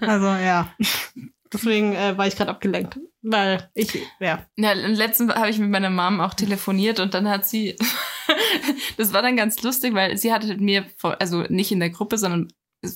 [0.00, 0.74] also ja.
[1.52, 2.98] Deswegen äh, war ich gerade abgelenkt.
[3.22, 4.46] Weil ich, ja.
[4.56, 7.76] Ja, letztens habe ich mit meiner Mom auch telefoniert und dann hat sie,
[8.96, 10.86] das war dann ganz lustig, weil sie hatte mir,
[11.18, 12.48] also nicht in der Gruppe, sondern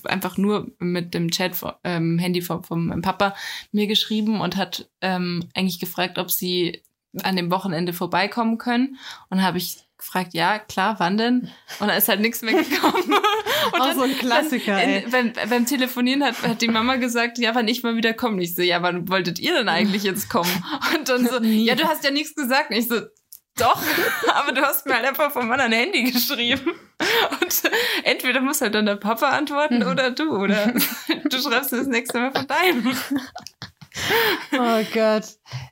[0.05, 3.37] einfach nur mit dem Chat vom ähm, Handy vom, vom Papa
[3.71, 6.83] mir geschrieben und hat ähm, eigentlich gefragt, ob sie
[7.23, 8.99] an dem Wochenende vorbeikommen können.
[9.31, 11.51] Und habe ich gefragt, ja, klar, wann denn?
[11.81, 13.15] Und da ist halt nichts mehr gekommen.
[13.73, 17.39] Und Auch so ein Klassiker, dann, in, beim, beim Telefonieren hat, hat die Mama gesagt,
[17.39, 18.35] ja, wann ich mal wieder komme.
[18.37, 20.51] Und Ich so, ja, wann wolltet ihr denn eigentlich jetzt kommen?
[20.95, 22.71] Und dann so, ja, du hast ja nichts gesagt.
[22.71, 23.01] Und ich so,
[23.59, 23.83] doch,
[24.35, 26.73] aber du hast mir halt einfach vom anderen Handy geschrieben.
[27.41, 27.63] Und
[28.05, 29.87] entweder muss halt dann der Papa antworten Mhm.
[29.89, 30.37] oder du.
[30.37, 30.73] Oder
[31.25, 32.97] du schreibst das nächste Mal von deinem.
[34.53, 35.25] Oh Gott.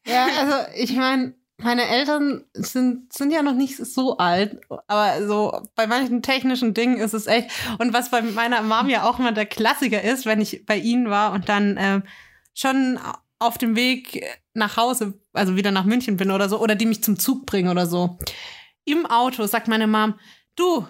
[0.06, 1.34] Ja, also ich meine,
[1.64, 6.98] meine Eltern sind, sind ja noch nicht so alt, aber so bei manchen technischen Dingen
[6.98, 7.50] ist es echt.
[7.78, 11.08] Und was bei meiner Mom ja auch immer der Klassiker ist, wenn ich bei ihnen
[11.08, 12.02] war und dann ähm,
[12.54, 12.98] schon
[13.38, 17.02] auf dem Weg nach Hause, also wieder nach München bin oder so, oder die mich
[17.02, 18.18] zum Zug bringen oder so.
[18.84, 20.14] Im Auto sagt meine Mom,
[20.56, 20.86] du,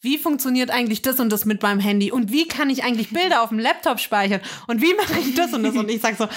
[0.00, 2.12] wie funktioniert eigentlich das und das mit meinem Handy?
[2.12, 4.40] Und wie kann ich eigentlich Bilder auf dem Laptop speichern?
[4.68, 5.74] Und wie mache ich das und das?
[5.74, 6.28] Und ich sag so,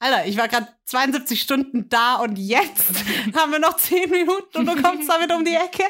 [0.00, 2.84] Alter, ich war gerade 72 Stunden da und jetzt
[3.36, 5.82] haben wir noch 10 Minuten und du kommst damit um die Ecke.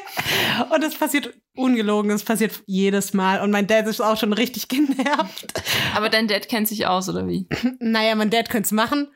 [0.73, 3.41] Und es passiert ungelogen, es passiert jedes Mal.
[3.41, 5.61] Und mein Dad ist auch schon richtig genervt.
[5.95, 7.47] Aber dein Dad kennt sich aus, oder wie?
[7.79, 9.07] Naja, mein Dad könnte es machen,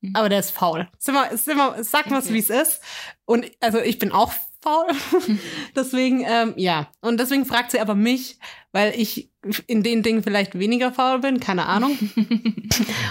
[0.00, 0.14] Mhm.
[0.14, 0.88] aber der ist faul.
[0.98, 2.32] Sind wir, sind wir, sag mal, Okay.
[2.34, 2.80] wie es ist.
[3.24, 4.32] Und also ich bin auch
[4.62, 4.86] faul.
[5.76, 6.88] deswegen, ähm, ja.
[7.00, 8.38] Und deswegen fragt sie aber mich,
[8.72, 9.30] weil ich
[9.66, 11.96] in den Dingen vielleicht weniger faul bin, keine Ahnung.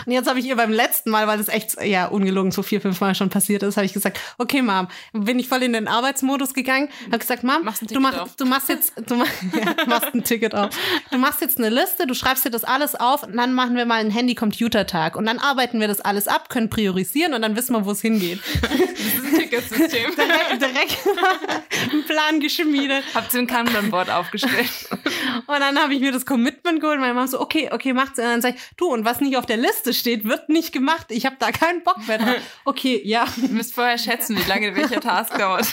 [0.05, 2.81] Und jetzt habe ich ihr beim letzten Mal, weil das echt ja ungelogen so vier,
[2.81, 5.87] fünf Mal schon passiert ist, habe ich gesagt, okay, Mom, bin ich voll in den
[5.87, 8.35] Arbeitsmodus gegangen, habe gesagt, Mom, du, Ticket mach, auf.
[8.35, 10.69] du machst jetzt, du mach, ja, machst ein Ticket auf.
[11.11, 13.85] Du machst jetzt eine Liste, du schreibst dir das alles auf und dann machen wir
[13.85, 17.73] mal einen Handy-Computer-Tag und dann arbeiten wir das alles ab, können priorisieren und dann wissen
[17.73, 18.39] wir, wo es hingeht.
[18.97, 20.11] Das ist ein Ticketsystem.
[20.15, 20.97] direkt, direkt
[21.91, 23.03] einen Plan geschmiedet.
[23.13, 24.69] Habt ihr ein Kanban-Board aufgestellt?
[25.47, 26.99] Und dann habe ich mir das Commitment geholt.
[26.99, 28.19] Meine Mama so, okay, okay, macht's.
[28.19, 31.07] Und dann sag ich, du, und was nicht auf der Liste steht, wird nicht gemacht.
[31.09, 32.35] Ich habe da keinen Bock mehr drauf.
[32.65, 33.25] Okay, ja.
[33.41, 35.67] Ihr müsst vorher schätzen, wie lange welcher Task dauert.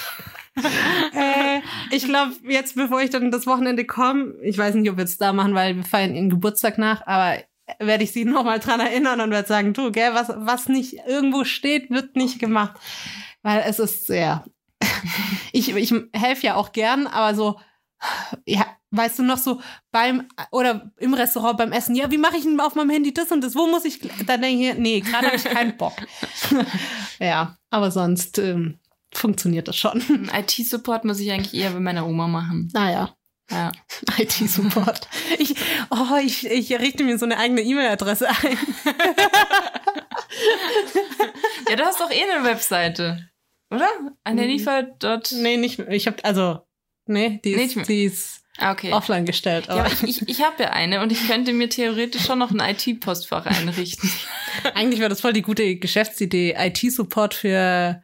[1.12, 1.60] äh,
[1.90, 5.18] ich glaube, jetzt, bevor ich dann das Wochenende komme, ich weiß nicht, ob wir es
[5.18, 7.38] da machen, weil wir feiern ihren Geburtstag nach, aber
[7.78, 11.44] werde ich sie nochmal dran erinnern und werde sagen, du, gell, was, was nicht irgendwo
[11.44, 12.78] steht, wird nicht gemacht.
[13.42, 14.44] Weil es ist sehr.
[15.52, 17.58] ich ich helfe ja auch gern, aber so,
[18.46, 18.66] ja,
[18.97, 22.61] weißt du noch so beim oder im Restaurant beim Essen, ja, wie mache ich denn
[22.61, 23.55] auf meinem Handy das und das?
[23.55, 24.01] Wo muss ich?
[24.26, 25.95] Dann denke ich, nee, gerade habe ich keinen Bock.
[27.18, 28.78] ja, aber sonst ähm,
[29.12, 30.03] funktioniert das schon.
[30.32, 32.70] IT-Support muss ich eigentlich eher bei meiner Oma machen.
[32.72, 33.14] Naja.
[33.51, 33.72] Ja.
[34.18, 35.09] IT-Support.
[35.38, 35.55] Ich,
[35.90, 38.36] oh, ich, ich richte mir so eine eigene E-Mail-Adresse ein.
[41.68, 43.28] ja, du hast doch eh eine Webseite,
[43.70, 43.88] oder?
[44.24, 44.82] Anelifa.
[45.32, 45.78] Nee, nicht.
[45.78, 46.61] Ich habe also,
[47.07, 48.92] nee, die ist, Nicht- die ist Ah, okay.
[48.92, 49.66] offline gestellt.
[49.68, 53.46] Ja, ich, ich habe ja eine und ich könnte mir theoretisch schon noch ein IT-Postfach
[53.46, 54.11] einrichten.
[54.74, 56.55] eigentlich wäre das voll die gute Geschäftsidee.
[56.59, 58.02] IT-Support für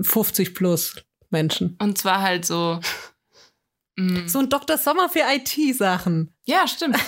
[0.00, 0.96] 50 plus
[1.30, 1.76] Menschen.
[1.80, 2.80] Und zwar halt so.
[3.96, 4.78] mm, So ein Dr.
[4.78, 6.34] Sommer für IT-Sachen.
[6.44, 6.98] Ja, stimmt.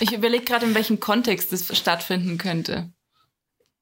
[0.00, 2.92] Ich überlege gerade, in welchem Kontext das stattfinden könnte.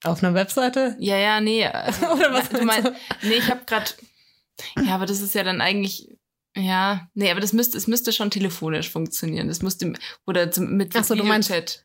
[0.05, 0.97] Auf einer Webseite?
[0.99, 1.67] Ja, ja, nee.
[1.67, 3.91] Also, Oder was Du meinst, nee, ich habe gerade.
[4.85, 6.16] Ja, aber das ist ja dann eigentlich.
[6.57, 9.49] Ja, nee, aber das müsste, es müsste schon telefonisch funktionieren.
[9.49, 9.93] Das musste
[10.27, 11.83] oder zum, mit Ach so, du meinst- Videochat.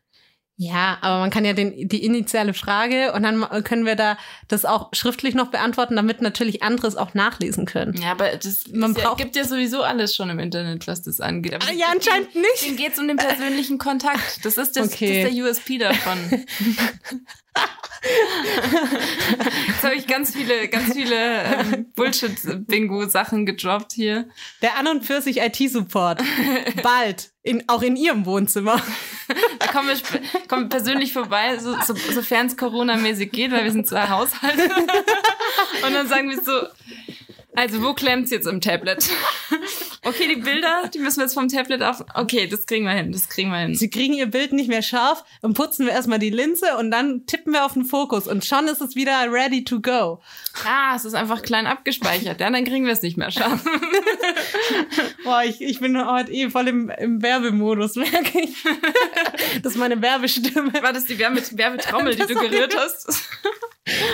[0.58, 4.16] Ja, aber man kann ja den, die initiale Frage und dann können wir da
[4.48, 8.00] das auch schriftlich noch beantworten, damit natürlich anderes auch nachlesen können.
[8.00, 11.02] Ja, aber das Man ist ja, braucht- gibt ja sowieso alles schon im Internet, was
[11.02, 11.56] das angeht.
[11.56, 12.68] Aber Ah, ja, anscheinend nicht.
[12.68, 14.46] Dem geht es um den persönlichen Kontakt.
[14.46, 15.24] Das ist, das, Okay.
[15.24, 16.18] das ist der USP davon.
[19.68, 24.30] Jetzt habe ich ganz viele, ganz viele ähm, Bullshit-Bingo-Sachen gedroppt hier.
[24.62, 26.22] Der an und für sich IT-Support.
[26.84, 27.32] Bald.
[27.44, 28.82] In, auch in Ihrem Wohnzimmer.
[29.60, 33.72] Da kommen wir, kommen wir persönlich vorbei, so, so, sofern es Corona-mäßig geht, weil wir
[33.72, 34.70] sind zwei Haushalte.
[35.86, 36.68] Und dann sagen wir so,
[37.56, 39.10] also wo klemmt's jetzt im Tablet?
[40.04, 42.04] Okay, die Bilder, die müssen wir jetzt vom Tablet auf.
[42.16, 43.76] Okay, das kriegen wir hin, das kriegen wir hin.
[43.76, 47.28] Sie kriegen ihr Bild nicht mehr scharf und putzen wir erstmal die Linse und dann
[47.28, 50.20] tippen wir auf den Fokus und schon ist es wieder ready to go.
[50.66, 52.42] Ah, es ist einfach klein abgespeichert.
[52.42, 53.64] Ja, dann kriegen wir es nicht mehr scharf.
[55.24, 58.56] Boah, ich, ich bin heute eh voll im, im Werbemodus, merke ich.
[59.64, 60.72] Das ist meine Werbestimme.
[60.82, 63.08] War das die Werbe Werbetrommel, die du gerührt hast?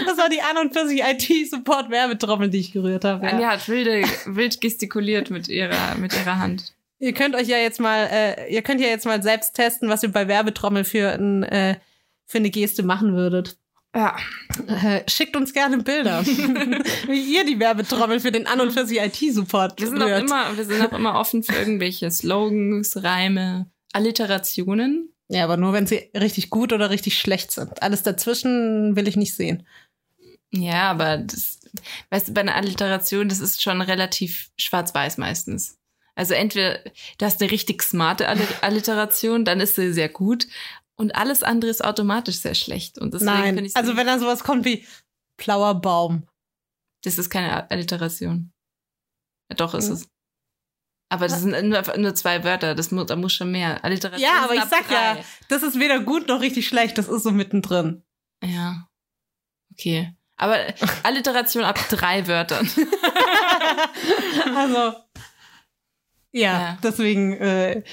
[0.06, 3.26] Das war die an und für sich IT-Support-Werbetrommel, die ich gerührt habe.
[3.26, 3.34] Ja.
[3.34, 6.74] Anja hat wilde, wild gestikuliert mit ihrer, mit ihrer Hand.
[7.00, 10.04] Ihr könnt euch ja jetzt mal, äh, ihr könnt ja jetzt mal selbst testen, was
[10.04, 11.76] ihr bei Werbetrommel für, ein, äh,
[12.26, 13.58] für eine Geste machen würdet.
[13.96, 14.16] Ja.
[14.68, 16.26] Äh, schickt uns gerne Bilder,
[17.08, 20.58] wie ihr die Werbetrommel für den an und für sich IT-Support Wir sind auch immer,
[20.58, 25.14] wir sind auch immer offen für irgendwelche Slogans, Reime, Alliterationen.
[25.30, 27.82] Ja, aber nur wenn sie richtig gut oder richtig schlecht sind.
[27.84, 29.68] Alles dazwischen will ich nicht sehen.
[30.62, 31.60] Ja, aber das,
[32.10, 35.78] weißt du, bei einer Alliteration, das ist schon relativ schwarz-weiß meistens.
[36.16, 36.80] Also entweder
[37.18, 40.48] du hast eine richtig smarte Alli- Alliteration, dann ist sie sehr gut.
[40.96, 42.98] Und alles andere ist automatisch sehr schlecht.
[42.98, 44.86] Und deswegen finde Nein, ich also wenn da sowas kommt wie
[45.38, 46.28] blauer Baum.
[47.04, 48.52] das ist keine Alliteration.
[49.52, 49.94] Ja, doch ist Mhm.
[49.94, 50.10] es.
[51.10, 53.82] Aber das sind nur, nur zwei Wörter, das muss, da muss schon mehr.
[53.86, 55.26] Alliteration Ja, aber ich sag ja, drei.
[55.48, 58.04] das ist weder gut noch richtig schlecht, das ist so mittendrin.
[58.44, 58.90] Ja.
[59.72, 60.17] Okay.
[60.38, 60.56] Aber
[61.04, 62.70] Alliteration ab drei Wörtern.
[64.56, 64.94] Also,
[66.32, 66.78] ja, Ja.
[66.84, 67.84] deswegen äh,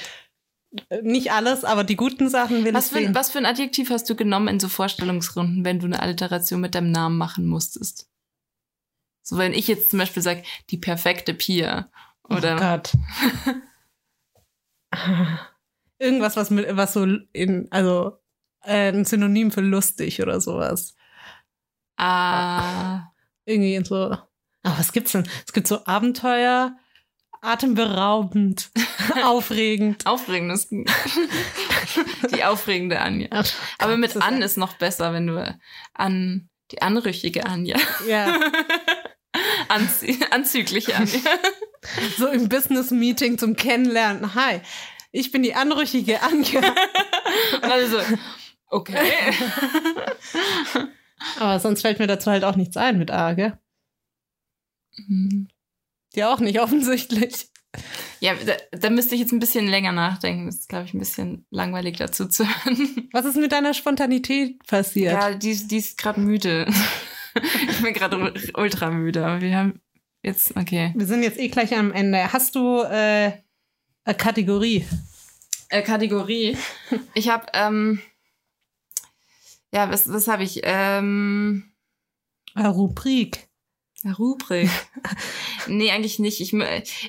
[1.03, 3.15] nicht alles, aber die guten Sachen will Was ich für, sehen.
[3.15, 6.75] was für ein Adjektiv hast du genommen in so Vorstellungsrunden, wenn du eine Alliteration mit
[6.75, 8.09] deinem Namen machen musstest?
[9.23, 11.91] So, wenn ich jetzt zum Beispiel sage, die perfekte Pia.
[12.29, 12.93] Oder Oh Gott.
[15.99, 18.19] Irgendwas, was mit, was so in, also
[18.65, 20.94] äh, ein Synonym für lustig oder sowas.
[21.97, 23.11] Ah,
[23.45, 24.17] Irgendwie in so.
[24.63, 25.29] Aber was gibt's denn?
[25.47, 26.77] Es gibt so Abenteuer,
[27.43, 28.71] atemberaubend,
[29.25, 30.07] aufregend.
[30.07, 30.69] aufregendes.
[32.31, 33.29] die aufregende Anja.
[33.31, 33.47] Ach,
[33.79, 35.59] Aber mit ist an ist noch besser, wenn du
[35.93, 37.77] an die anrüchige Anja.
[38.09, 38.41] Ja,
[39.69, 41.21] Anzie anzügliche Anja.
[42.17, 44.35] so im Business-Meeting zum Kennenlernen.
[44.35, 44.61] Hi,
[45.13, 46.61] ich bin die anrüchige Anja.
[47.53, 48.01] Und alle so,
[48.69, 49.33] okay.
[51.41, 53.59] Aber sonst fällt mir dazu halt auch nichts ein mit A, gell?
[54.97, 55.49] Mhm.
[56.15, 57.49] Ja, auch nicht offensichtlich.
[58.21, 60.47] Ja, da, da müsste ich jetzt ein bisschen länger nachdenken.
[60.47, 63.09] Das ist, glaube ich, ein bisschen langweilig dazu zu hören.
[63.13, 65.13] Was ist mit deiner Spontanität passiert?
[65.13, 66.67] Ja, die, ist- die ist gerade müde.
[67.69, 69.81] ich bin gerade ultra müde, aber wir haben
[70.23, 70.93] jetzt, okay.
[70.95, 72.33] Wir sind jetzt eh gleich am Ende.
[72.33, 73.33] Hast du, äh,
[74.07, 74.87] Äh, Kategorie.
[75.71, 76.57] Äh, Kategorie.
[77.15, 78.01] Ich habe, ähm,
[79.75, 80.61] ja, was, was habe ich?
[80.63, 81.73] Ähm,
[82.55, 83.49] Äh, Rubrik.
[84.19, 84.71] Rubrik.
[85.67, 86.41] nee, eigentlich nicht.
[86.41, 86.53] Ich,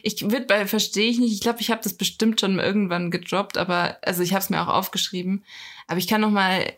[0.04, 1.34] ich würde bei verstehe ich nicht.
[1.34, 4.62] Ich glaube, ich habe das bestimmt schon irgendwann gedroppt, aber also ich habe es mir
[4.62, 5.44] auch aufgeschrieben.
[5.88, 6.74] Aber ich kann noch mal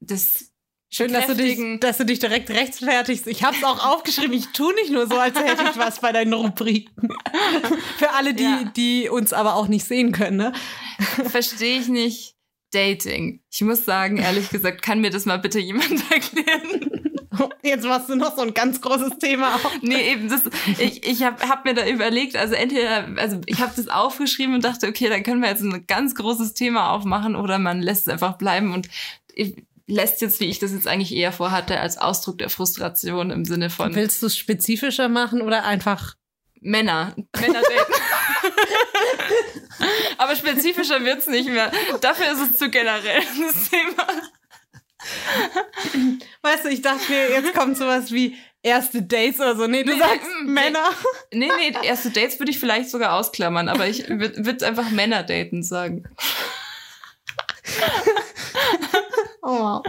[0.00, 0.52] das
[0.88, 3.26] Schön, dass du, dich, dass du dich direkt rechtfertigst.
[3.26, 4.32] Ich habe es auch aufgeschrieben.
[4.32, 7.08] Ich tue nicht nur so, als hätte ich was bei deinen Rubriken.
[7.98, 8.72] Für alle, die, Ja.
[8.76, 10.36] die uns aber auch nicht sehen können.
[10.36, 10.52] Ne?
[11.28, 12.35] verstehe ich nicht.
[12.72, 13.40] Dating.
[13.50, 16.90] Ich muss sagen, ehrlich gesagt, kann mir das mal bitte jemand erklären?
[17.62, 19.70] Jetzt machst du noch so ein ganz großes Thema auf.
[19.82, 20.42] Nee, eben das.
[20.78, 24.64] Ich, ich habe hab mir da überlegt, also entweder, also ich habe das aufgeschrieben und
[24.64, 28.12] dachte, okay, dann können wir jetzt ein ganz großes Thema aufmachen oder man lässt es
[28.12, 28.88] einfach bleiben und
[29.86, 33.70] lässt jetzt, wie ich das jetzt eigentlich eher vorhatte, als Ausdruck der Frustration im Sinne
[33.70, 36.14] von Willst du es spezifischer machen oder einfach?
[36.60, 37.14] Männer.
[37.38, 37.92] Männer daten.
[40.18, 41.70] Aber spezifischer wird's nicht mehr.
[42.00, 44.06] Dafür ist es zu generell das Thema.
[46.42, 49.66] Weißt du, ich dachte mir, jetzt kommt sowas wie erste Dates oder so.
[49.66, 50.90] Nee, du Nee, sagst mm, Männer.
[51.32, 55.62] Nee, nee, erste Dates würde ich vielleicht sogar ausklammern, aber ich würde einfach Männer daten
[55.62, 56.04] sagen.
[59.42, 59.82] Oh, wow.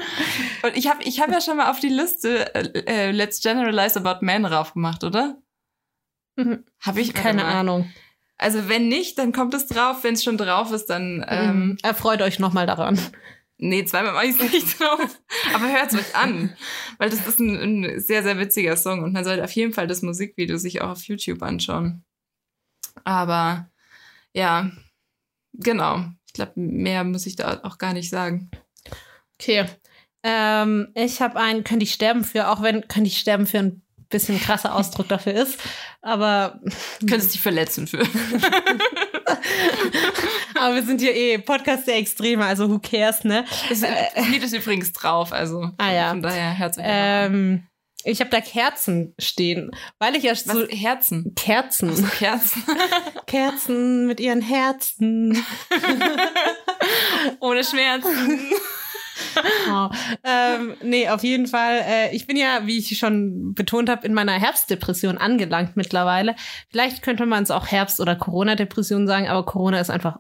[0.62, 4.00] Und ich habe ich hab ja schon mal auf die Liste äh, äh, Let's Generalize
[4.00, 5.42] About Men rauf gemacht, oder?
[6.36, 6.64] Mhm.
[6.80, 7.44] Habe ich Keine.
[7.44, 7.92] Ahnung.
[8.38, 10.04] Also wenn nicht, dann kommt es drauf.
[10.04, 13.00] Wenn es schon drauf ist, dann ähm, Ähm, Erfreut euch nochmal daran.
[13.58, 15.00] nee, zweimal mache ich es nicht drauf.
[15.54, 16.56] Aber hört euch an,
[17.00, 19.88] weil das ist ein, ein sehr sehr witziger Song und man sollte auf jeden Fall
[19.88, 22.04] das Musikvideo sich auch auf YouTube anschauen.
[23.04, 23.70] Aber
[24.34, 24.72] ja,
[25.54, 26.06] genau.
[26.28, 28.52] Ich glaube, mehr muss ich da auch gar nicht sagen.
[29.40, 29.66] Okay.
[30.24, 33.82] Ähm, ich habe einen, könnte ich sterben für, auch wenn könnte ich sterben für ein
[34.10, 35.60] bisschen krasser Ausdruck dafür ist.
[36.02, 36.60] Aber,
[37.00, 38.00] Könntest dich verletzen für.
[40.56, 43.46] aber wir sind hier eh Podcast der Extreme, also who cares, ne?
[43.70, 46.10] Das, das Lied ist übrigens drauf, also Ah, ja.
[46.10, 47.62] von daher herzlich willkommen.
[47.62, 47.68] Ähm,
[48.04, 50.70] ich habe da Kerzen stehen, weil ich ja so Was?
[50.70, 51.34] Herzen.
[51.36, 52.64] Kerzen, Kerzen.
[53.28, 55.44] Kerzen mit ihren Herzen.
[57.42, 58.40] Ohne Schmerzen.
[59.70, 59.90] Oh.
[60.24, 61.82] ähm, nee, auf jeden Fall.
[61.86, 66.36] Äh, ich bin ja, wie ich schon betont habe, in meiner Herbstdepression angelangt mittlerweile.
[66.70, 70.18] Vielleicht könnte man es auch Herbst- oder Corona-Depression sagen, aber Corona ist einfach.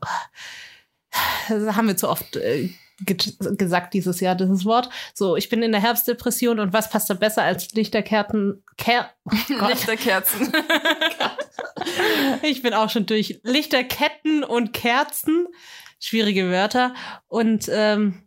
[1.49, 2.69] Das haben wir zu oft äh,
[2.99, 3.17] ge
[3.57, 4.89] gesagt dieses Jahr, dieses Wort.
[5.13, 8.63] So, ich bin in der Herbstdepression und was passt da besser als Lichterkerzen?
[8.77, 9.31] Ker oh.
[9.67, 10.51] Lichterkerzen.
[12.41, 15.47] Ich bin auch schon durch Lichterketten und Kerzen.
[15.99, 16.93] Schwierige Wörter.
[17.27, 18.26] Und ähm,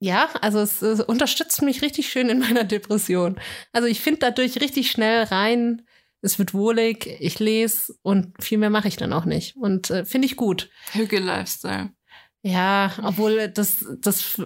[0.00, 3.38] ja, also es, es unterstützt mich richtig schön in meiner Depression.
[3.72, 5.82] Also ich finde dadurch richtig schnell rein.
[6.22, 9.56] Es wird wohlig, ich lese und viel mehr mache ich dann auch nicht.
[9.56, 10.70] Und äh, finde ich gut.
[10.92, 11.90] Hügel-Lifestyle.
[12.42, 14.40] Ja, obwohl das, das,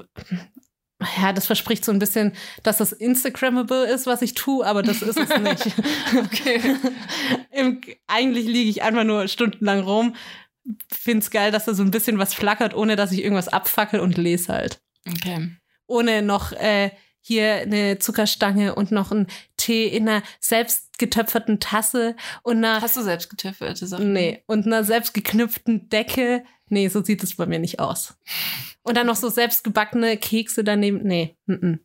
[1.21, 2.33] ja, das verspricht so ein bisschen,
[2.65, 5.67] dass das Instagrammable ist, was ich tue, aber das ist es nicht.
[6.25, 6.61] Okay.
[7.51, 10.17] Im, eigentlich liege ich einfach nur stundenlang rum,
[10.93, 14.17] find's geil, dass da so ein bisschen was flackert, ohne dass ich irgendwas abfackel und
[14.17, 14.81] lese halt.
[15.09, 15.51] Okay.
[15.87, 16.91] Ohne noch äh,
[17.21, 19.27] hier eine Zuckerstange und noch einen
[19.57, 24.13] Tee in einer selbst getöpferten Tasse und einer, Hast du selbst getöpferte Sachen?
[24.13, 26.45] nee, und einer selbst geknüpften Decke.
[26.69, 28.17] Nee, so sieht es bei mir nicht aus.
[28.83, 31.03] Und dann noch so selbstgebackene Kekse daneben.
[31.03, 31.79] Nee, mm -mm.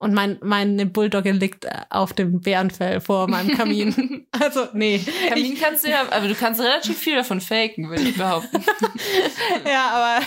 [0.00, 4.26] Und mein, meine Bulldogge liegt äh, auf dem Bärenfell vor meinem Kamin.
[4.40, 5.00] Also, nee.
[5.28, 8.62] Kamin kannst du ja, aber du kannst relativ viel davon faken, würde ich behaupten.
[9.66, 10.26] Ja, aber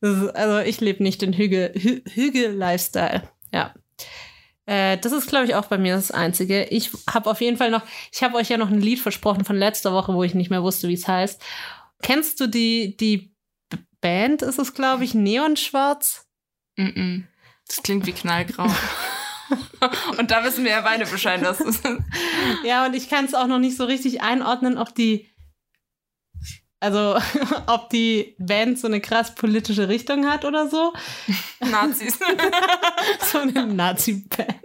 [0.00, 3.22] ist, also ich lebe nicht den Hügel, Hü Hügel-Lifestyle.
[3.52, 3.74] Ja.
[4.66, 6.64] Äh, das ist, glaube ich, auch bei mir das Einzige.
[6.64, 7.82] Ich habe auf jeden Fall noch,
[8.12, 10.62] ich habe euch ja noch ein Lied versprochen von letzter Woche, wo ich nicht mehr
[10.62, 11.40] wusste, wie es heißt.
[12.02, 13.32] Kennst du die, die
[14.02, 16.26] Band, ist es, glaube ich, Neonschwarz?
[16.76, 17.22] Mm -mm.
[17.68, 18.66] Das klingt wie knallgrau.
[20.18, 21.80] Und da wissen wir ja beide Bescheid, dass das
[22.64, 25.30] Ja, und ich kann es auch noch nicht so richtig einordnen, ob die,
[26.80, 27.18] also
[27.66, 30.92] ob die Band so eine krass politische Richtung hat oder so.
[31.60, 32.18] Nazis.
[33.32, 34.60] So eine Nazi-Band.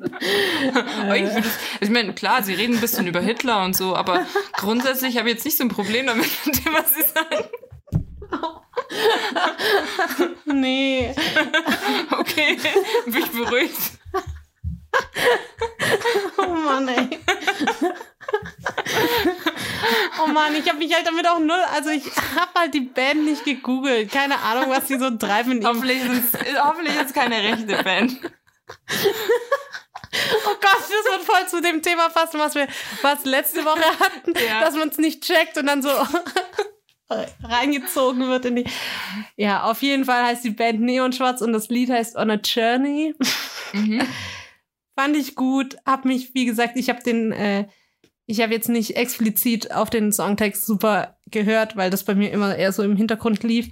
[1.01, 5.30] Aber ich meine, klar, sie reden ein bisschen über Hitler und so, aber grundsätzlich habe
[5.30, 7.49] ich jetzt nicht so ein Problem damit, mit dem, was sie sagen.
[10.45, 11.13] Nee.
[12.11, 12.57] Okay,
[13.05, 13.77] bin ich beruhigt.
[16.38, 17.19] Oh Mann, ey.
[20.23, 22.05] Oh Mann, ich habe mich halt damit auch null, also ich
[22.36, 24.11] habe halt die Band nicht gegoogelt.
[24.11, 25.61] Keine Ahnung, was die so treiben.
[25.61, 26.31] ihrem- Hoffentlich, sind's,
[26.63, 28.17] hoffentlich ist es keine rechte Band.
[30.45, 32.67] Oh Gott, das wird voll zu dem Thema passen, was wir
[33.01, 34.61] was letzte Woche hatten, Ja.
[34.61, 35.89] dass man es nicht checkt und dann so
[37.10, 38.66] reingezogen wird in die.
[39.36, 42.39] Ja, auf jeden Fall heißt die Band Neon Schwarz und das Lied heißt On a
[42.43, 43.16] Journey.
[43.74, 44.01] Mhm.
[44.95, 45.78] Fand ich gut.
[45.86, 47.68] Hab mich, wie gesagt, ich habe den, äh,
[48.26, 52.56] ich habe jetzt nicht explizit auf den Songtext super gehört, weil das bei mir immer
[52.56, 53.70] eher so im Hintergrund lief.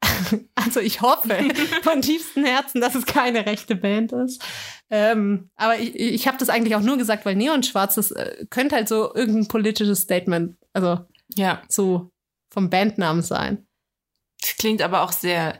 [0.54, 1.36] Also ich hoffe
[1.82, 4.44] von tiefstem Herzen, dass es keine rechte Band ist.
[4.90, 8.46] Ähm, aber ich, ich habe das eigentlich auch nur gesagt, weil Neon Schwarz, das äh,
[8.50, 11.00] könnte halt so irgendein politisches Statement, also
[11.34, 12.12] Ja, so
[12.50, 13.66] vom Bandnamen sein.
[14.40, 15.56] das klingt aber auch sehr.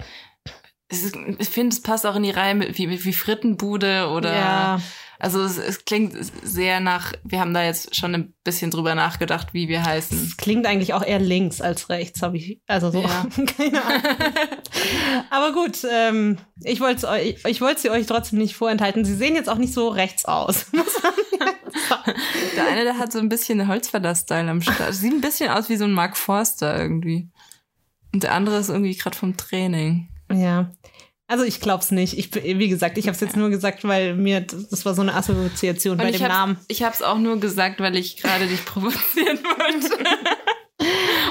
[0.91, 4.33] Ich finde, es passt auch in die Reihe mit wie, wie Frittenbude oder.
[4.35, 4.81] ja,
[5.19, 7.13] Also es, es klingt sehr nach.
[7.25, 10.19] Wir haben da jetzt schon ein bisschen drüber nachgedacht, wie wir heißen.
[10.31, 13.27] es klingt eigentlich auch eher links als rechts, habe ich, also so, Ja.
[13.59, 14.03] keine Ahnung.
[15.31, 17.07] Aber gut, ähm, ich wollte
[17.47, 19.05] ich wollte sie euch trotzdem nicht vorenthalten.
[19.05, 20.67] Sie sehen jetzt auch nicht so rechts aus.
[22.57, 24.95] Der eine, der hat so ein bisschen Holzverlass-Style am Start.
[24.95, 27.29] Sieht ein bisschen aus wie so ein Mark Forster irgendwie.
[28.13, 30.09] Und der andere ist irgendwie gerade vom Training.
[30.33, 30.71] Ja.
[31.27, 32.17] Also ich glaub's nicht.
[32.17, 35.15] Ich, wie gesagt, ich habe es jetzt nur gesagt, weil mir das war so eine
[35.15, 36.59] Assoziation bei Und ich dem hab's, Namen.
[36.69, 40.09] Ich habe es auch nur gesagt, weil ich gerade dich provozieren wollte.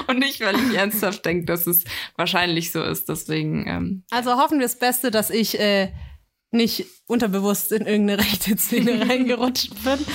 [0.06, 1.82] Und nicht, weil ich ernsthaft denke, dass es
[2.16, 3.08] wahrscheinlich so ist.
[3.08, 5.92] Deswegen, ähm, Also hoffen wir das Beste, dass ich äh,
[6.50, 10.06] nicht unterbewusst in irgendeine rechte Szene reingerutscht bin.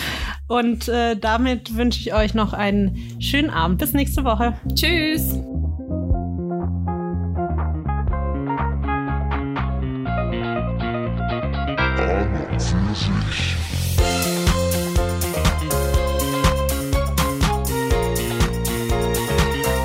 [0.48, 3.80] Und äh, damit wünsche ich euch noch einen schönen Abend.
[3.80, 4.58] Bis nächste Woche.
[4.76, 5.34] Tschüss.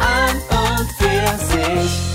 [0.00, 2.07] An und für sich.